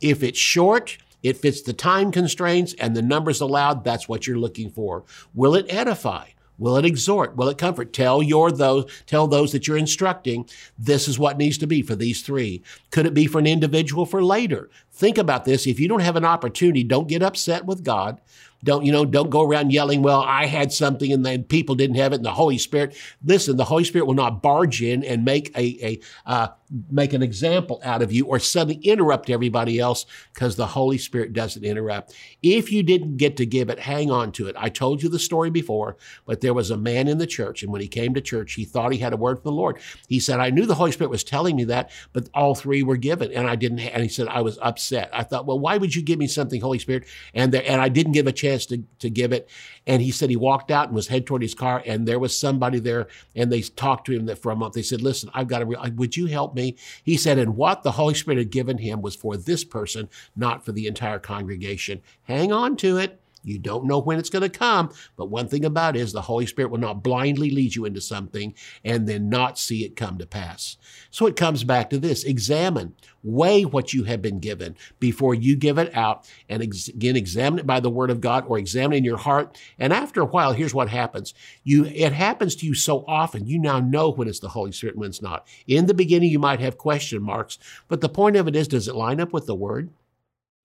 If 0.00 0.22
it's 0.22 0.38
short, 0.38 0.98
it 1.22 1.36
fits 1.36 1.62
the 1.62 1.72
time 1.72 2.12
constraints 2.12 2.74
and 2.74 2.94
the 2.94 3.02
numbers 3.02 3.40
allowed. 3.40 3.84
That's 3.84 4.08
what 4.08 4.26
you're 4.26 4.38
looking 4.38 4.70
for. 4.70 5.04
Will 5.34 5.54
it 5.54 5.66
edify? 5.68 6.28
Will 6.58 6.76
it 6.76 6.84
exhort? 6.84 7.36
Will 7.36 7.48
it 7.48 7.58
comfort? 7.58 7.92
Tell 7.92 8.22
your 8.22 8.50
those, 8.50 8.90
tell 9.06 9.26
those 9.26 9.52
that 9.52 9.66
you're 9.66 9.76
instructing, 9.76 10.48
this 10.78 11.06
is 11.08 11.18
what 11.18 11.38
needs 11.38 11.58
to 11.58 11.66
be 11.66 11.82
for 11.82 11.94
these 11.94 12.22
three. 12.22 12.62
Could 12.90 13.06
it 13.06 13.14
be 13.14 13.26
for 13.26 13.38
an 13.38 13.46
individual 13.46 14.04
for 14.04 14.22
later? 14.22 14.68
Think 14.92 15.18
about 15.18 15.44
this. 15.44 15.66
If 15.66 15.78
you 15.78 15.88
don't 15.88 16.00
have 16.00 16.16
an 16.16 16.24
opportunity, 16.24 16.82
don't 16.82 17.08
get 17.08 17.22
upset 17.22 17.64
with 17.64 17.84
God. 17.84 18.20
Don't, 18.64 18.84
you 18.84 18.90
know, 18.90 19.04
don't 19.04 19.30
go 19.30 19.42
around 19.42 19.72
yelling, 19.72 20.02
well, 20.02 20.20
I 20.20 20.46
had 20.46 20.72
something 20.72 21.12
and 21.12 21.24
then 21.24 21.44
people 21.44 21.76
didn't 21.76 21.94
have 21.94 22.12
it 22.12 22.16
and 22.16 22.24
the 22.24 22.32
Holy 22.32 22.58
Spirit. 22.58 22.96
Listen, 23.24 23.56
the 23.56 23.64
Holy 23.64 23.84
Spirit 23.84 24.06
will 24.06 24.14
not 24.14 24.42
barge 24.42 24.82
in 24.82 25.04
and 25.04 25.24
make 25.24 25.56
a, 25.56 25.78
a, 25.80 26.00
uh, 26.26 26.48
make 26.90 27.12
an 27.12 27.22
example 27.22 27.80
out 27.82 28.02
of 28.02 28.12
you 28.12 28.26
or 28.26 28.38
suddenly 28.38 28.80
interrupt 28.82 29.30
everybody 29.30 29.78
else 29.78 30.06
because 30.32 30.56
the 30.56 30.66
Holy 30.66 30.98
Spirit 30.98 31.32
doesn't 31.32 31.64
interrupt. 31.64 32.14
If 32.42 32.70
you 32.72 32.82
didn't 32.82 33.16
get 33.16 33.36
to 33.38 33.46
give 33.46 33.70
it, 33.70 33.78
hang 33.78 34.10
on 34.10 34.32
to 34.32 34.46
it. 34.48 34.56
I 34.58 34.68
told 34.68 35.02
you 35.02 35.08
the 35.08 35.18
story 35.18 35.50
before, 35.50 35.96
but 36.26 36.40
there 36.40 36.54
was 36.54 36.70
a 36.70 36.76
man 36.76 37.08
in 37.08 37.18
the 37.18 37.26
church 37.26 37.62
and 37.62 37.72
when 37.72 37.80
he 37.80 37.88
came 37.88 38.14
to 38.14 38.20
church, 38.20 38.54
he 38.54 38.64
thought 38.64 38.92
he 38.92 38.98
had 38.98 39.12
a 39.12 39.16
word 39.16 39.36
from 39.36 39.50
the 39.50 39.56
Lord. 39.56 39.78
He 40.08 40.20
said, 40.20 40.40
I 40.40 40.50
knew 40.50 40.66
the 40.66 40.74
Holy 40.74 40.92
Spirit 40.92 41.10
was 41.10 41.24
telling 41.24 41.56
me 41.56 41.64
that, 41.64 41.90
but 42.12 42.28
all 42.34 42.54
three 42.54 42.82
were 42.82 42.96
given 42.96 43.32
and 43.32 43.48
I 43.48 43.56
didn't, 43.56 43.80
and 43.80 44.02
he 44.02 44.08
said, 44.08 44.28
I 44.28 44.42
was 44.42 44.58
upset. 44.60 45.10
I 45.12 45.22
thought, 45.22 45.46
well, 45.46 45.58
why 45.58 45.78
would 45.78 45.94
you 45.94 46.02
give 46.02 46.18
me 46.18 46.26
something, 46.26 46.60
Holy 46.60 46.78
Spirit? 46.78 47.06
And 47.34 47.52
there, 47.52 47.64
and 47.66 47.80
I 47.80 47.88
didn't 47.88 48.12
give 48.12 48.26
a 48.26 48.32
chance 48.32 48.66
to, 48.66 48.82
to 48.98 49.10
give 49.10 49.32
it. 49.32 49.48
And 49.86 50.02
he 50.02 50.10
said 50.10 50.28
he 50.28 50.36
walked 50.36 50.70
out 50.70 50.88
and 50.88 50.94
was 50.94 51.08
head 51.08 51.26
toward 51.26 51.40
his 51.40 51.54
car, 51.54 51.82
and 51.86 52.06
there 52.06 52.18
was 52.18 52.38
somebody 52.38 52.78
there, 52.78 53.08
and 53.34 53.50
they 53.50 53.62
talked 53.62 54.06
to 54.06 54.12
him 54.12 54.26
that 54.26 54.36
for 54.36 54.52
a 54.52 54.56
month. 54.56 54.74
They 54.74 54.82
said, 54.82 55.00
"Listen, 55.00 55.30
I've 55.32 55.48
got 55.48 55.60
to. 55.60 55.64
Would 55.64 56.14
you 56.14 56.26
help 56.26 56.54
me?" 56.54 56.57
He 57.02 57.16
said, 57.16 57.38
"And 57.38 57.56
what 57.56 57.82
the 57.82 57.92
Holy 57.92 58.14
Spirit 58.14 58.38
had 58.38 58.50
given 58.50 58.78
him 58.78 59.02
was 59.02 59.14
for 59.14 59.36
this 59.36 59.64
person, 59.64 60.08
not 60.36 60.64
for 60.64 60.72
the 60.72 60.86
entire 60.86 61.18
congregation. 61.18 62.02
Hang 62.24 62.52
on 62.52 62.76
to 62.78 62.98
it." 62.98 63.20
You 63.48 63.58
don't 63.58 63.86
know 63.86 63.98
when 63.98 64.18
it's 64.18 64.30
going 64.30 64.42
to 64.42 64.48
come, 64.48 64.92
but 65.16 65.30
one 65.30 65.48
thing 65.48 65.64
about 65.64 65.96
it 65.96 66.00
is 66.00 66.12
the 66.12 66.22
Holy 66.22 66.46
Spirit 66.46 66.70
will 66.70 66.78
not 66.78 67.02
blindly 67.02 67.50
lead 67.50 67.74
you 67.74 67.84
into 67.84 68.00
something 68.00 68.54
and 68.84 69.08
then 69.08 69.28
not 69.28 69.58
see 69.58 69.84
it 69.84 69.96
come 69.96 70.18
to 70.18 70.26
pass. 70.26 70.76
So 71.10 71.26
it 71.26 71.36
comes 71.36 71.64
back 71.64 71.90
to 71.90 71.98
this. 71.98 72.24
Examine, 72.24 72.94
weigh 73.22 73.64
what 73.64 73.92
you 73.92 74.04
have 74.04 74.22
been 74.22 74.38
given 74.38 74.76
before 75.00 75.34
you 75.34 75.56
give 75.56 75.78
it 75.78 75.94
out 75.96 76.30
and 76.48 76.62
ex- 76.62 76.88
again 76.88 77.16
examine 77.16 77.60
it 77.60 77.66
by 77.66 77.80
the 77.80 77.90
word 77.90 78.10
of 78.10 78.20
God 78.20 78.44
or 78.46 78.58
examine 78.58 78.98
in 78.98 79.04
your 79.04 79.16
heart. 79.16 79.58
And 79.78 79.92
after 79.92 80.20
a 80.20 80.26
while, 80.26 80.52
here's 80.52 80.74
what 80.74 80.88
happens. 80.88 81.34
You, 81.64 81.84
it 81.86 82.12
happens 82.12 82.54
to 82.56 82.66
you 82.66 82.74
so 82.74 83.04
often, 83.06 83.46
you 83.46 83.58
now 83.58 83.80
know 83.80 84.10
when 84.10 84.28
it's 84.28 84.40
the 84.40 84.48
Holy 84.48 84.72
Spirit 84.72 84.94
and 84.94 85.00
when 85.00 85.10
it's 85.10 85.22
not. 85.22 85.46
In 85.66 85.86
the 85.86 85.94
beginning, 85.94 86.30
you 86.30 86.38
might 86.38 86.60
have 86.60 86.78
question 86.78 87.22
marks, 87.22 87.58
but 87.88 88.00
the 88.00 88.08
point 88.08 88.36
of 88.36 88.48
it 88.48 88.56
is, 88.56 88.68
does 88.68 88.88
it 88.88 88.94
line 88.94 89.20
up 89.20 89.32
with 89.32 89.46
the 89.46 89.54
word? 89.54 89.90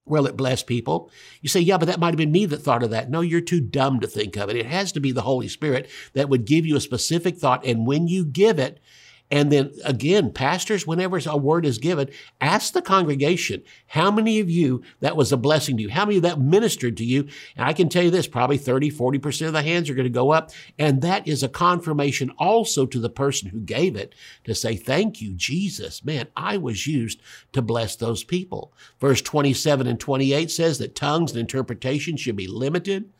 Will 0.06 0.28
it 0.28 0.36
bless 0.36 0.63
people? 0.63 1.10
You 1.42 1.48
say, 1.48 1.62
yeah, 1.62 1.78
but 1.78 1.86
that 1.86 2.00
might 2.00 2.10
have 2.10 2.18
been 2.18 2.32
me 2.32 2.46
that 2.48 2.62
thought 2.62 2.84
of 2.84 2.89
that. 2.89 3.10
No, 3.10 3.22
you're 3.22 3.39
too 3.39 3.62
dumb 3.62 4.02
to 4.02 4.08
think 4.08 4.36
of 4.36 4.50
it. 4.50 4.58
It 4.58 4.66
has 4.66 4.92
to 4.94 5.00
be 5.00 5.13
the 5.13 5.22
Holy 5.22 5.48
Spirit 5.48 5.89
that 6.13 6.28
would 6.28 6.46
give 6.46 6.66
you 6.66 6.76
a 6.76 6.82
specific 6.82 7.38
thought. 7.38 7.66
And 7.66 7.88
when 7.88 8.08
you 8.10 8.26
give 8.26 8.60
it, 8.60 8.82
and 9.34 9.52
then 9.52 9.72
again, 9.84 10.32
pastors, 10.32 10.86
whenever 10.86 11.19
a 11.26 11.36
word 11.36 11.65
is 11.65 11.80
given, 11.80 12.12
ask 12.39 12.72
the 12.72 12.84
congregation, 12.84 13.63
how 13.88 14.12
many 14.12 14.39
of 14.39 14.48
you 14.48 14.84
that 15.00 15.17
was 15.17 15.32
a 15.32 15.38
blessing 15.38 15.76
to 15.78 15.82
you? 15.82 15.89
How 15.89 16.06
many 16.06 16.17
of 16.17 16.22
that 16.22 16.39
ministered 16.39 16.98
to 16.98 17.04
you? 17.04 17.28
And 17.58 17.67
I 17.67 17.74
can 17.74 17.89
tell 17.89 18.04
you 18.04 18.12
this, 18.12 18.28
probably 18.28 18.60
30, 18.60 18.91
40% 18.91 19.48
of 19.48 19.54
the 19.54 19.63
hands 19.63 19.89
are 19.89 19.96
going 19.96 20.04
to 20.04 20.12
go 20.12 20.30
up. 20.30 20.52
And 20.78 21.02
that 21.02 21.28
is 21.28 21.41
a 21.41 21.50
confirmation 21.50 22.30
also 22.38 22.86
to 22.86 23.00
the 23.00 23.10
person 23.10 23.50
who 23.50 23.60
gave 23.62 23.96
it 23.96 24.13
to 24.43 24.54
say, 24.54 24.76
thank 24.76 25.19
you, 25.19 25.34
Jesus. 25.34 26.06
Man, 26.06 26.28
I 26.38 26.58
was 26.58 26.86
used 26.86 27.19
to 27.54 27.63
bless 27.63 27.96
those 27.96 28.24
people. 28.24 28.72
Verse 29.00 29.24
27 29.24 29.88
and 29.88 30.00
28 30.00 30.52
says 30.52 30.78
that 30.78 30.96
tongues 30.96 31.32
and 31.32 31.39
interpretation 31.39 32.17
should 32.17 32.36
be 32.36 32.46
limited. 32.46 33.12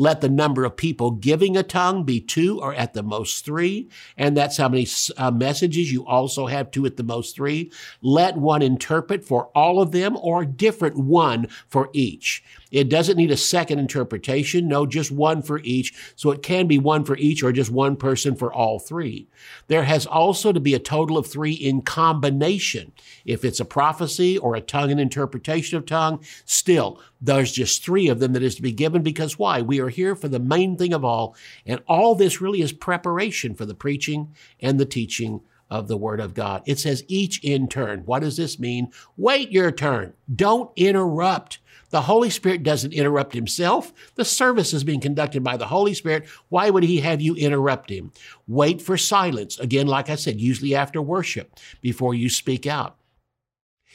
Let 0.00 0.22
the 0.22 0.30
number 0.30 0.64
of 0.64 0.78
people 0.78 1.10
giving 1.10 1.58
a 1.58 1.62
tongue 1.62 2.04
be 2.04 2.22
two 2.22 2.58
or 2.58 2.72
at 2.72 2.94
the 2.94 3.02
most 3.02 3.44
three. 3.44 3.90
And 4.16 4.34
that's 4.34 4.56
how 4.56 4.70
many 4.70 4.86
uh, 5.18 5.30
messages 5.30 5.92
you 5.92 6.06
also 6.06 6.46
have 6.46 6.70
two 6.70 6.86
at 6.86 6.96
the 6.96 7.02
most 7.02 7.36
three. 7.36 7.70
Let 8.00 8.38
one 8.38 8.62
interpret 8.62 9.26
for 9.26 9.50
all 9.54 9.78
of 9.82 9.92
them 9.92 10.16
or 10.16 10.46
different 10.46 10.96
one 10.96 11.48
for 11.68 11.90
each. 11.92 12.42
It 12.70 12.88
doesn't 12.88 13.16
need 13.16 13.30
a 13.30 13.36
second 13.36 13.78
interpretation. 13.78 14.68
No, 14.68 14.86
just 14.86 15.10
one 15.10 15.42
for 15.42 15.60
each. 15.60 15.92
So 16.16 16.30
it 16.30 16.42
can 16.42 16.66
be 16.66 16.78
one 16.78 17.04
for 17.04 17.16
each 17.16 17.42
or 17.42 17.52
just 17.52 17.70
one 17.70 17.96
person 17.96 18.36
for 18.36 18.52
all 18.52 18.78
three. 18.78 19.28
There 19.68 19.84
has 19.84 20.06
also 20.06 20.52
to 20.52 20.60
be 20.60 20.74
a 20.74 20.78
total 20.78 21.18
of 21.18 21.26
three 21.26 21.52
in 21.52 21.82
combination. 21.82 22.92
If 23.24 23.44
it's 23.44 23.60
a 23.60 23.64
prophecy 23.64 24.38
or 24.38 24.54
a 24.54 24.60
tongue 24.60 24.90
and 24.90 25.00
interpretation 25.00 25.78
of 25.78 25.86
tongue, 25.86 26.24
still, 26.44 27.00
there's 27.20 27.52
just 27.52 27.84
three 27.84 28.08
of 28.08 28.20
them 28.20 28.32
that 28.34 28.42
is 28.42 28.54
to 28.54 28.62
be 28.62 28.72
given 28.72 29.02
because 29.02 29.38
why? 29.38 29.62
We 29.62 29.80
are 29.80 29.88
here 29.88 30.14
for 30.14 30.28
the 30.28 30.38
main 30.38 30.76
thing 30.76 30.92
of 30.92 31.04
all. 31.04 31.36
And 31.66 31.82
all 31.86 32.14
this 32.14 32.40
really 32.40 32.62
is 32.62 32.72
preparation 32.72 33.54
for 33.54 33.66
the 33.66 33.74
preaching 33.74 34.34
and 34.60 34.78
the 34.78 34.86
teaching 34.86 35.40
of 35.70 35.86
the 35.88 35.96
Word 35.96 36.20
of 36.20 36.34
God. 36.34 36.62
It 36.66 36.78
says 36.78 37.04
each 37.06 37.42
in 37.44 37.68
turn. 37.68 38.00
What 38.04 38.20
does 38.20 38.36
this 38.36 38.58
mean? 38.58 38.90
Wait 39.16 39.52
your 39.52 39.70
turn. 39.70 40.14
Don't 40.34 40.70
interrupt. 40.76 41.58
The 41.90 42.02
Holy 42.02 42.30
Spirit 42.30 42.62
doesn't 42.62 42.92
interrupt 42.92 43.34
himself. 43.34 43.92
The 44.14 44.24
service 44.24 44.72
is 44.72 44.84
being 44.84 45.00
conducted 45.00 45.42
by 45.42 45.56
the 45.56 45.66
Holy 45.66 45.92
Spirit. 45.94 46.26
Why 46.48 46.70
would 46.70 46.84
he 46.84 47.00
have 47.00 47.20
you 47.20 47.34
interrupt 47.34 47.90
him? 47.90 48.12
Wait 48.46 48.80
for 48.80 48.96
silence. 48.96 49.58
Again, 49.58 49.88
like 49.88 50.08
I 50.08 50.14
said, 50.14 50.40
usually 50.40 50.74
after 50.74 51.02
worship, 51.02 51.58
before 51.80 52.14
you 52.14 52.30
speak 52.30 52.66
out. 52.66 52.96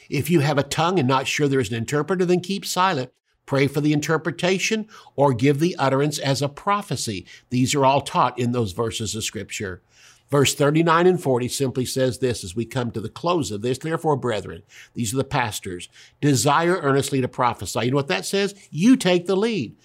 If 0.08 0.30
you 0.30 0.40
have 0.40 0.58
a 0.58 0.62
tongue 0.62 0.98
and 0.98 1.08
not 1.08 1.26
sure 1.26 1.48
there's 1.48 1.70
an 1.70 1.76
interpreter, 1.76 2.24
then 2.24 2.40
keep 2.40 2.64
silent. 2.64 3.10
Pray 3.46 3.66
for 3.66 3.80
the 3.80 3.92
interpretation 3.92 4.88
or 5.14 5.32
give 5.32 5.60
the 5.60 5.76
utterance 5.76 6.18
as 6.18 6.42
a 6.42 6.48
prophecy. 6.48 7.24
These 7.50 7.74
are 7.74 7.86
all 7.86 8.00
taught 8.00 8.38
in 8.38 8.52
those 8.52 8.72
verses 8.72 9.14
of 9.14 9.24
scripture. 9.24 9.82
Verse 10.30 10.54
39 10.54 11.06
and 11.06 11.22
40 11.22 11.48
simply 11.48 11.84
says 11.84 12.18
this 12.18 12.42
as 12.42 12.56
we 12.56 12.64
come 12.64 12.90
to 12.90 13.00
the 13.00 13.08
close 13.08 13.50
of 13.50 13.62
this. 13.62 13.78
Therefore, 13.78 14.16
brethren, 14.16 14.62
these 14.94 15.14
are 15.14 15.18
the 15.18 15.24
pastors, 15.24 15.88
desire 16.20 16.80
earnestly 16.82 17.20
to 17.20 17.28
prophesy. 17.28 17.84
You 17.84 17.90
know 17.92 17.96
what 17.96 18.08
that 18.08 18.26
says? 18.26 18.54
You 18.70 18.96
take 18.96 19.26
the 19.26 19.36
lead. 19.36 19.76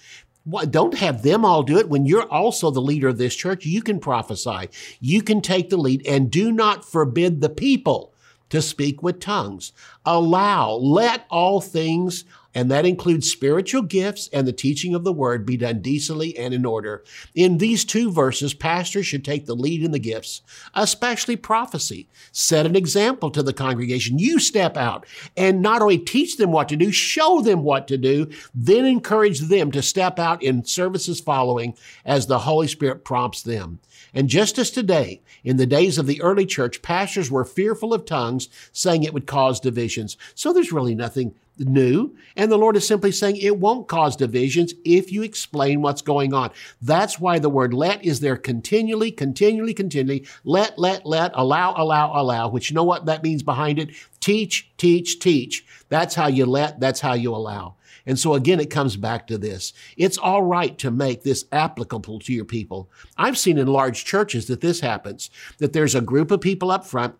Don't 0.70 0.98
have 0.98 1.22
them 1.22 1.44
all 1.44 1.62
do 1.62 1.78
it. 1.78 1.88
When 1.88 2.04
you're 2.04 2.28
also 2.28 2.72
the 2.72 2.80
leader 2.80 3.08
of 3.08 3.18
this 3.18 3.36
church, 3.36 3.64
you 3.64 3.80
can 3.80 4.00
prophesy. 4.00 4.70
You 4.98 5.22
can 5.22 5.40
take 5.40 5.70
the 5.70 5.76
lead 5.76 6.04
and 6.04 6.32
do 6.32 6.50
not 6.50 6.84
forbid 6.84 7.40
the 7.40 7.48
people 7.48 8.12
to 8.48 8.60
speak 8.60 9.02
with 9.02 9.20
tongues. 9.20 9.72
Allow, 10.04 10.72
let 10.72 11.24
all 11.30 11.60
things 11.60 12.24
and 12.54 12.70
that 12.70 12.84
includes 12.84 13.30
spiritual 13.30 13.82
gifts 13.82 14.28
and 14.32 14.46
the 14.46 14.52
teaching 14.52 14.94
of 14.94 15.04
the 15.04 15.12
word 15.12 15.46
be 15.46 15.56
done 15.56 15.80
decently 15.80 16.36
and 16.36 16.52
in 16.52 16.66
order. 16.66 17.04
In 17.34 17.58
these 17.58 17.84
two 17.84 18.12
verses, 18.12 18.54
pastors 18.54 19.06
should 19.06 19.24
take 19.24 19.46
the 19.46 19.56
lead 19.56 19.82
in 19.82 19.90
the 19.90 19.98
gifts, 19.98 20.42
especially 20.74 21.36
prophecy. 21.36 22.08
Set 22.30 22.66
an 22.66 22.76
example 22.76 23.30
to 23.30 23.42
the 23.42 23.52
congregation. 23.52 24.18
You 24.18 24.38
step 24.38 24.76
out 24.76 25.06
and 25.36 25.62
not 25.62 25.82
only 25.82 25.98
teach 25.98 26.36
them 26.36 26.52
what 26.52 26.68
to 26.68 26.76
do, 26.76 26.92
show 26.92 27.40
them 27.40 27.62
what 27.62 27.88
to 27.88 27.96
do, 27.96 28.28
then 28.54 28.84
encourage 28.84 29.40
them 29.40 29.70
to 29.72 29.82
step 29.82 30.18
out 30.18 30.42
in 30.42 30.64
services 30.64 31.20
following 31.20 31.74
as 32.04 32.26
the 32.26 32.40
Holy 32.40 32.68
Spirit 32.68 33.04
prompts 33.04 33.42
them. 33.42 33.78
And 34.14 34.28
just 34.28 34.58
as 34.58 34.70
today, 34.70 35.22
in 35.42 35.56
the 35.56 35.66
days 35.66 35.96
of 35.96 36.06
the 36.06 36.20
early 36.20 36.44
church, 36.44 36.82
pastors 36.82 37.30
were 37.30 37.44
fearful 37.44 37.94
of 37.94 38.04
tongues, 38.04 38.48
saying 38.72 39.04
it 39.04 39.14
would 39.14 39.26
cause 39.26 39.58
divisions. 39.58 40.16
So 40.34 40.52
there's 40.52 40.72
really 40.72 40.94
nothing 40.94 41.34
new. 41.58 42.14
And 42.36 42.50
the 42.50 42.58
Lord 42.58 42.76
is 42.76 42.86
simply 42.86 43.12
saying 43.12 43.36
it 43.36 43.58
won't 43.58 43.88
cause 43.88 44.16
divisions 44.16 44.74
if 44.84 45.12
you 45.12 45.22
explain 45.22 45.82
what's 45.82 46.02
going 46.02 46.34
on. 46.34 46.50
That's 46.80 47.20
why 47.20 47.38
the 47.38 47.50
word 47.50 47.74
let 47.74 48.04
is 48.04 48.20
there 48.20 48.36
continually, 48.36 49.10
continually, 49.10 49.74
continually. 49.74 50.26
Let, 50.44 50.78
let, 50.78 51.06
let, 51.06 51.32
allow, 51.34 51.74
allow, 51.76 52.12
allow, 52.20 52.48
which 52.48 52.70
you 52.70 52.74
know 52.74 52.84
what 52.84 53.06
that 53.06 53.22
means 53.22 53.42
behind 53.42 53.78
it? 53.78 53.90
Teach, 54.20 54.72
teach, 54.76 55.18
teach. 55.18 55.64
That's 55.88 56.14
how 56.14 56.28
you 56.28 56.46
let, 56.46 56.80
that's 56.80 57.00
how 57.00 57.14
you 57.14 57.34
allow. 57.34 57.76
And 58.06 58.18
so 58.18 58.34
again, 58.34 58.58
it 58.58 58.70
comes 58.70 58.96
back 58.96 59.26
to 59.28 59.38
this. 59.38 59.72
It's 59.96 60.18
all 60.18 60.42
right 60.42 60.76
to 60.78 60.90
make 60.90 61.22
this 61.22 61.44
applicable 61.52 62.18
to 62.20 62.32
your 62.32 62.44
people. 62.44 62.90
I've 63.16 63.38
seen 63.38 63.58
in 63.58 63.68
large 63.68 64.04
churches 64.04 64.46
that 64.46 64.60
this 64.60 64.80
happens, 64.80 65.30
that 65.58 65.72
there's 65.72 65.94
a 65.94 66.00
group 66.00 66.30
of 66.30 66.40
people 66.40 66.70
up 66.70 66.84
front 66.84 67.14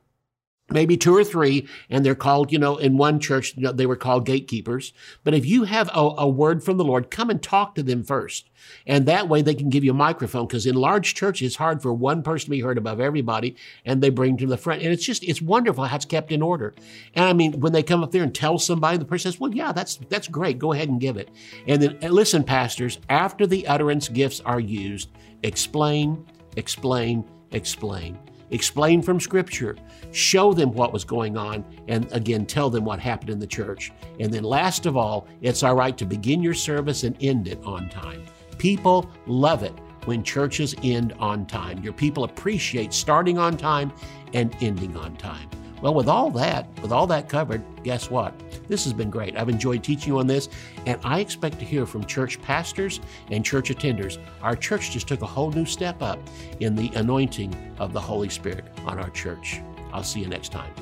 maybe 0.71 0.97
two 0.97 1.15
or 1.15 1.25
three, 1.25 1.69
and 1.91 2.05
they're 2.05 2.15
called, 2.15 2.53
you 2.53 2.59
know, 2.59 2.77
in 2.77 2.97
one 2.97 3.21
church, 3.21 3.55
you 3.57 3.63
know, 3.63 3.73
they 3.73 3.87
were 3.87 3.97
called 3.97 4.27
gatekeepers. 4.27 4.93
But 5.25 5.35
if 5.35 5.45
you 5.45 5.65
have 5.65 5.89
a, 5.89 6.15
a, 6.19 6.29
word 6.29 6.63
from 6.63 6.77
the 6.77 6.85
Lord, 6.85 7.11
come 7.11 7.31
and 7.31 7.43
talk 7.43 7.75
to 7.75 7.83
them 7.83 8.05
first. 8.05 8.49
And 8.87 9.07
that 9.07 9.29
way 9.29 9.43
they 9.43 9.55
can 9.55 9.71
give 9.71 9.85
you 9.85 9.91
a 9.91 9.95
microphone 9.95 10.47
because 10.47 10.67
in 10.67 10.75
large 10.75 11.15
churches, 11.15 11.49
it's 11.49 11.57
hard 11.57 11.83
for 11.83 11.93
one 11.93 12.23
person 12.23 12.47
to 12.47 12.51
be 12.51 12.61
heard 12.61 12.79
above 12.79 13.01
everybody, 13.01 13.57
and 13.85 14.01
they 14.01 14.11
bring 14.11 14.37
to 14.39 14.47
the 14.47 14.57
front. 14.57 14.83
And 14.83 14.93
it's 14.93 15.05
just, 15.05 15.25
it's 15.25 15.43
wonderful 15.43 15.85
how 15.85 15.97
it's 15.97 16.05
kept 16.05 16.33
in 16.33 16.43
order. 16.43 16.75
And 17.15 17.25
I 17.25 17.33
mean, 17.33 17.61
when 17.61 17.73
they 17.73 17.83
come 17.83 18.03
up 18.03 18.13
there 18.13 18.23
and 18.23 18.35
tell 18.35 18.59
somebody, 18.59 18.99
the 18.99 19.05
person 19.05 19.33
says, 19.33 19.41
well, 19.41 19.53
yeah, 19.53 19.73
that's, 19.73 19.97
that's 20.09 20.29
great. 20.29 20.59
Go 20.59 20.73
ahead 20.73 20.89
and 20.89 21.01
give 21.01 21.17
it. 21.17 21.29
And 21.67 21.83
then 21.83 21.99
and 22.01 22.15
listen, 22.15 22.45
pastors, 22.45 22.99
after 23.09 23.47
the 23.47 23.67
utterance 23.67 24.09
gifts 24.09 24.41
are 24.41 24.61
used, 24.61 25.11
explain, 25.43 26.25
explain, 26.57 27.25
explain 27.51 28.19
explain 28.53 29.03
from 29.03 29.19
Scripture, 29.19 29.77
show 30.13 30.53
them 30.53 30.73
what 30.73 30.93
was 30.93 31.05
going 31.05 31.37
on, 31.37 31.65
and 31.89 32.11
again, 32.13 32.47
tell 32.47 32.71
them 32.71 32.85
what 32.85 33.01
happened 33.01 33.31
in 33.31 33.39
the 33.39 33.47
church. 33.47 33.93
And 34.21 34.33
then, 34.33 34.45
last 34.45 34.87
of 34.87 34.97
all, 34.97 35.27
it's 35.41 35.63
all 35.63 35.75
right 35.75 35.97
to 35.99 36.05
begin 36.05 36.43
your 36.43 36.55
service 36.55 37.03
and 37.03 37.17
end 37.21 37.49
it 37.49 37.63
on 37.65 37.89
time. 37.89 38.25
People 38.59 39.11
love 39.27 39.63
it 39.63 39.75
when 40.05 40.23
churches 40.23 40.75
end 40.83 41.15
on 41.19 41.47
time. 41.47 41.83
Your 41.83 41.93
people 41.93 42.25
appreciate 42.25 42.93
starting 42.93 43.39
on 43.39 43.57
time 43.57 43.93
and 44.35 44.55
ending 44.61 44.97
on 44.97 45.17
time. 45.17 45.49
Well, 45.83 45.95
with 45.95 46.07
all 46.07 46.31
that, 46.31 46.69
with 46.81 46.93
all 46.93 47.09
that 47.09 47.29
covered, 47.29 47.61
guess 47.83 48.09
what? 48.09 48.33
This 48.69 48.85
has 48.85 48.93
been 48.93 49.11
great. 49.11 49.37
I've 49.37 49.49
enjoyed 49.49 49.83
teaching 49.83 50.13
you 50.13 50.21
on 50.21 50.29
this, 50.29 50.49
and 50.87 50.99
I 51.03 51.19
expect 51.19 51.59
to 51.59 51.65
hear 51.65 51.87
from 51.87 52.05
church 52.05 52.41
pastors 52.41 53.01
and 53.33 53.45
church 53.45 53.69
attenders. 53.69 54.19
Our 54.43 54.55
church 54.55 54.93
just 54.93 55.09
took 55.09 55.23
a 55.23 55.27
whole 55.27 55.51
new 55.51 55.67
step 55.67 56.01
up 56.01 56.21
in 56.61 56.77
the 56.77 56.93
anointing 56.95 57.75
of 57.81 57.93
the 57.93 58.01
Holy 58.01 58.29
Spirit 58.29 58.65
on 58.87 59.01
our 59.01 59.11
church. 59.11 59.61
I'll 59.93 60.05
see 60.05 60.21
you 60.21 60.29
next 60.29 60.53
time. 60.53 60.73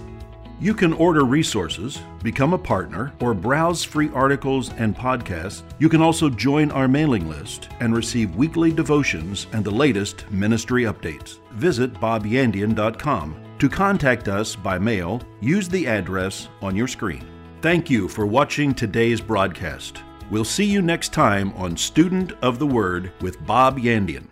You 0.60 0.74
can 0.74 0.92
order 0.92 1.24
resources, 1.24 1.98
become 2.22 2.52
a 2.52 2.58
partner, 2.58 3.14
or 3.22 3.32
browse 3.32 3.82
free 3.82 4.10
articles 4.12 4.70
and 4.74 4.94
podcasts. 4.94 5.62
You 5.78 5.88
can 5.88 6.02
also 6.02 6.28
join 6.28 6.70
our 6.72 6.86
mailing 6.86 7.30
list 7.30 7.70
and 7.80 7.96
receive 7.96 8.36
weekly 8.36 8.70
devotions 8.70 9.46
and 9.54 9.64
the 9.64 9.70
latest 9.70 10.30
ministry 10.30 10.82
updates. 10.82 11.38
Visit 11.52 11.94
bobyandian.com 11.94 13.49
to 13.60 13.68
contact 13.68 14.26
us 14.26 14.56
by 14.56 14.78
mail, 14.78 15.20
use 15.40 15.68
the 15.68 15.86
address 15.86 16.48
on 16.62 16.74
your 16.74 16.88
screen. 16.88 17.26
Thank 17.60 17.90
you 17.90 18.08
for 18.08 18.24
watching 18.24 18.74
today's 18.74 19.20
broadcast. 19.20 20.02
We'll 20.30 20.46
see 20.46 20.64
you 20.64 20.80
next 20.80 21.12
time 21.12 21.52
on 21.52 21.76
Student 21.76 22.32
of 22.40 22.58
the 22.58 22.66
Word 22.66 23.12
with 23.20 23.44
Bob 23.46 23.78
Yandian. 23.78 24.29